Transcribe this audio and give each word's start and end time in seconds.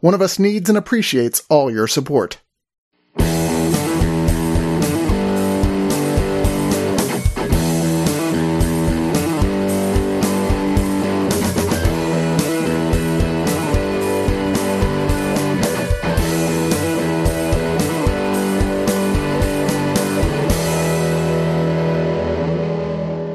One 0.00 0.14
of 0.14 0.22
us 0.22 0.38
needs 0.38 0.68
and 0.68 0.78
appreciates 0.78 1.42
all 1.48 1.70
your 1.70 1.86
support. 1.86 2.38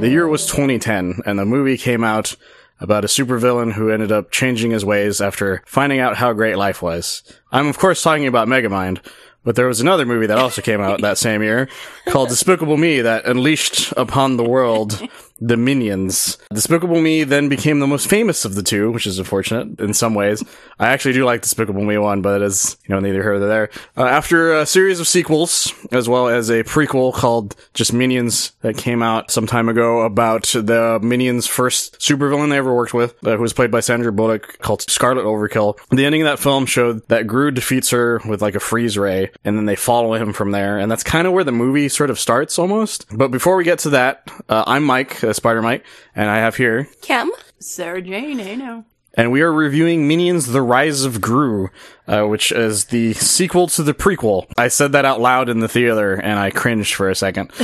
The 0.07 0.13
year 0.13 0.27
was 0.27 0.45
2010, 0.45 1.21
and 1.25 1.37
the 1.37 1.45
movie 1.45 1.77
came 1.77 2.03
out 2.03 2.37
about 2.79 3.03
a 3.03 3.07
supervillain 3.07 3.73
who 3.73 3.89
ended 3.89 4.11
up 4.11 4.31
changing 4.31 4.71
his 4.71 4.85
ways 4.85 5.21
after 5.21 5.63
finding 5.65 5.99
out 5.99 6.17
how 6.17 6.33
great 6.33 6.57
life 6.57 6.81
was. 6.81 7.23
I'm 7.51 7.67
of 7.67 7.77
course 7.77 8.01
talking 8.01 8.27
about 8.27 8.47
Megamind, 8.47 8.99
but 9.43 9.55
there 9.55 9.67
was 9.67 9.81
another 9.81 10.05
movie 10.05 10.27
that 10.27 10.37
also 10.37 10.61
came 10.61 10.81
out 10.81 11.01
that 11.01 11.17
same 11.17 11.41
year 11.41 11.69
called 12.09 12.29
Despicable 12.29 12.77
Me 12.77 13.01
that 13.01 13.25
unleashed 13.25 13.93
upon 13.97 14.37
the 14.37 14.43
world 14.43 15.01
the 15.39 15.57
Minions. 15.57 16.37
Despicable 16.53 17.01
Me 17.01 17.23
then 17.23 17.49
became 17.49 17.79
the 17.79 17.87
most 17.87 18.09
famous 18.09 18.45
of 18.45 18.55
the 18.55 18.63
two, 18.63 18.91
which 18.91 19.07
is 19.07 19.19
unfortunate 19.19 19.79
in 19.79 19.93
some 19.93 20.13
ways. 20.13 20.43
I 20.79 20.87
actually 20.87 21.13
do 21.13 21.25
like 21.25 21.41
Despicable 21.41 21.83
Me 21.83 21.97
1, 21.97 22.21
but 22.21 22.41
it 22.41 22.45
is, 22.45 22.77
you 22.87 22.93
know, 22.93 22.99
neither 22.99 23.21
here 23.21 23.37
nor 23.37 23.47
there. 23.47 23.69
Uh, 23.95 24.05
after 24.05 24.53
a 24.53 24.65
series 24.65 24.99
of 24.99 25.07
sequels, 25.07 25.73
as 25.91 26.07
well 26.07 26.27
as 26.27 26.49
a 26.49 26.63
prequel 26.63 27.13
called 27.13 27.55
just 27.73 27.93
Minions 27.93 28.51
that 28.61 28.77
came 28.77 29.01
out 29.01 29.31
some 29.31 29.47
time 29.47 29.69
ago 29.69 30.01
about 30.01 30.43
the 30.43 30.99
Minions' 31.01 31.47
first 31.47 31.99
supervillain 31.99 32.49
they 32.49 32.57
ever 32.57 32.75
worked 32.75 32.93
with, 32.93 33.15
uh, 33.25 33.35
who 33.35 33.41
was 33.41 33.53
played 33.53 33.71
by 33.71 33.79
Sandra 33.79 34.11
Bullock, 34.11 34.59
called 34.59 34.81
Scarlet 34.81 35.25
Overkill. 35.25 35.77
The 35.89 36.05
ending 36.05 36.21
of 36.21 36.27
that 36.27 36.39
film 36.39 36.65
showed 36.65 37.07
that 37.07 37.27
Gru 37.27 37.51
defeats 37.51 37.89
her 37.91 38.21
with 38.27 38.41
like 38.41 38.55
a 38.55 38.59
freeze 38.59 38.97
ray, 38.97 39.31
and 39.43 39.57
then 39.57 39.65
they 39.65 39.75
follow 39.75 40.13
him 40.13 40.33
from 40.33 40.51
there, 40.51 40.77
and 40.77 40.91
that's 40.91 41.03
kind 41.03 41.27
of 41.27 41.33
where 41.33 41.43
the 41.43 41.51
movie 41.51 41.89
sort 41.89 42.09
of 42.09 42.19
starts 42.19 42.59
almost. 42.59 43.05
But 43.11 43.29
before 43.29 43.55
we 43.55 43.63
get 43.63 43.79
to 43.79 43.89
that, 43.91 44.29
uh, 44.49 44.63
I'm 44.67 44.83
Mike, 44.83 45.23
uh, 45.27 45.33
Spider 45.33 45.61
Mike, 45.61 45.85
and 46.15 46.29
I 46.29 46.37
have 46.37 46.55
here 46.55 46.87
Kim? 47.01 47.31
Sarah 47.59 48.01
Jane, 48.01 48.39
hey 48.39 48.55
no. 48.55 48.85
And 49.17 49.31
we 49.31 49.41
are 49.41 49.51
reviewing 49.51 50.07
Minions: 50.07 50.45
The 50.47 50.61
Rise 50.61 51.03
of 51.03 51.19
Gru, 51.21 51.69
uh, 52.07 52.23
which 52.25 52.51
is 52.51 52.85
the 52.85 53.13
sequel 53.13 53.67
to 53.69 53.81
the 53.83 53.93
prequel. 53.93 54.45
I 54.57 54.67
said 54.69 54.91
that 54.93 55.05
out 55.05 55.19
loud 55.19 55.49
in 55.49 55.59
the 55.59 55.67
theater, 55.67 56.13
and 56.13 56.37
I 56.39 56.51
cringed 56.51 56.93
for 56.93 57.09
a 57.09 57.15
second. 57.15 57.51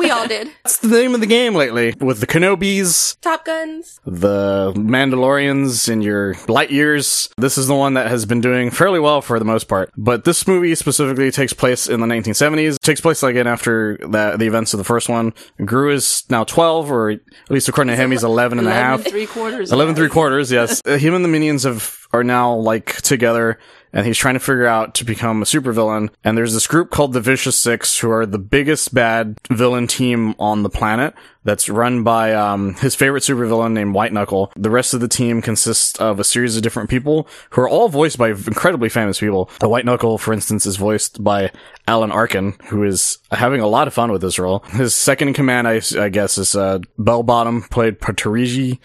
We 0.00 0.10
all 0.10 0.26
did. 0.26 0.48
That's 0.64 0.78
the 0.78 0.88
name 0.88 1.14
of 1.14 1.20
the 1.20 1.26
game 1.26 1.54
lately, 1.54 1.94
with 2.00 2.20
the 2.20 2.26
Kenobis, 2.26 3.20
Top 3.20 3.44
Guns. 3.44 4.00
the 4.06 4.72
Mandalorians, 4.74 5.88
and 5.92 6.02
your 6.02 6.34
Lightyears. 6.46 7.30
This 7.36 7.58
is 7.58 7.66
the 7.66 7.74
one 7.74 7.94
that 7.94 8.08
has 8.08 8.24
been 8.24 8.40
doing 8.40 8.70
fairly 8.70 8.98
well 8.98 9.20
for 9.20 9.38
the 9.38 9.44
most 9.44 9.68
part. 9.68 9.90
But 9.96 10.24
this 10.24 10.46
movie 10.48 10.74
specifically 10.74 11.30
takes 11.30 11.52
place 11.52 11.86
in 11.88 12.00
the 12.00 12.06
1970s. 12.06 12.76
It 12.76 12.82
takes 12.82 13.00
place 13.00 13.22
again 13.22 13.46
after 13.46 13.98
the, 13.98 14.36
the 14.38 14.46
events 14.46 14.72
of 14.74 14.78
the 14.78 14.84
first 14.84 15.08
one. 15.08 15.32
Gru 15.64 15.92
is 15.92 16.24
now 16.30 16.44
12, 16.44 16.90
or 16.90 17.10
at 17.10 17.20
least 17.50 17.68
according 17.68 17.94
to 17.94 18.02
him, 18.02 18.10
he's 18.10 18.24
11 18.24 18.58
and 18.58 18.66
a 18.68 18.72
half. 18.72 19.04
three 19.04 19.26
quarters. 19.26 19.70
11 19.70 19.94
three 19.94 20.08
quarters, 20.08 20.50
yes. 20.50 20.69
Uh, 20.84 20.96
Him 20.98 21.14
and 21.14 21.24
the 21.24 21.28
minions 21.28 21.64
have, 21.64 22.06
are 22.12 22.24
now 22.24 22.54
like 22.54 22.96
together 23.02 23.58
and 23.92 24.06
he's 24.06 24.18
trying 24.18 24.34
to 24.34 24.40
figure 24.40 24.66
out 24.66 24.94
to 24.94 25.04
become 25.04 25.42
a 25.42 25.44
supervillain. 25.44 26.10
And 26.22 26.38
there's 26.38 26.54
this 26.54 26.68
group 26.68 26.90
called 26.90 27.12
the 27.12 27.20
Vicious 27.20 27.58
Six 27.58 27.98
who 27.98 28.08
are 28.12 28.24
the 28.24 28.38
biggest 28.38 28.94
bad 28.94 29.36
villain 29.50 29.88
team 29.88 30.36
on 30.38 30.62
the 30.62 30.70
planet 30.70 31.12
that's 31.42 31.68
run 31.68 32.04
by, 32.04 32.32
um, 32.34 32.74
his 32.74 32.94
favorite 32.94 33.22
supervillain 33.24 33.72
named 33.72 33.94
White 33.94 34.12
Knuckle. 34.12 34.52
The 34.54 34.70
rest 34.70 34.94
of 34.94 35.00
the 35.00 35.08
team 35.08 35.42
consists 35.42 35.98
of 35.98 36.20
a 36.20 36.24
series 36.24 36.56
of 36.56 36.62
different 36.62 36.88
people 36.88 37.26
who 37.50 37.62
are 37.62 37.68
all 37.68 37.88
voiced 37.88 38.16
by 38.18 38.28
incredibly 38.28 38.88
famous 38.90 39.18
people. 39.18 39.50
The 39.58 39.68
White 39.68 39.84
Knuckle, 39.86 40.18
for 40.18 40.32
instance, 40.32 40.66
is 40.66 40.76
voiced 40.76 41.24
by 41.24 41.50
Alan 41.88 42.12
Arkin, 42.12 42.54
who 42.68 42.84
is 42.84 43.18
having 43.32 43.60
a 43.60 43.66
lot 43.66 43.88
of 43.88 43.94
fun 43.94 44.12
with 44.12 44.20
this 44.20 44.38
role. 44.38 44.60
His 44.68 44.94
second 44.94 45.28
in 45.28 45.34
command, 45.34 45.66
I, 45.66 45.80
I 45.98 46.10
guess, 46.10 46.38
is, 46.38 46.54
uh, 46.54 46.78
Bell 46.96 47.24
Bottom, 47.24 47.62
played 47.62 47.98
by 47.98 48.12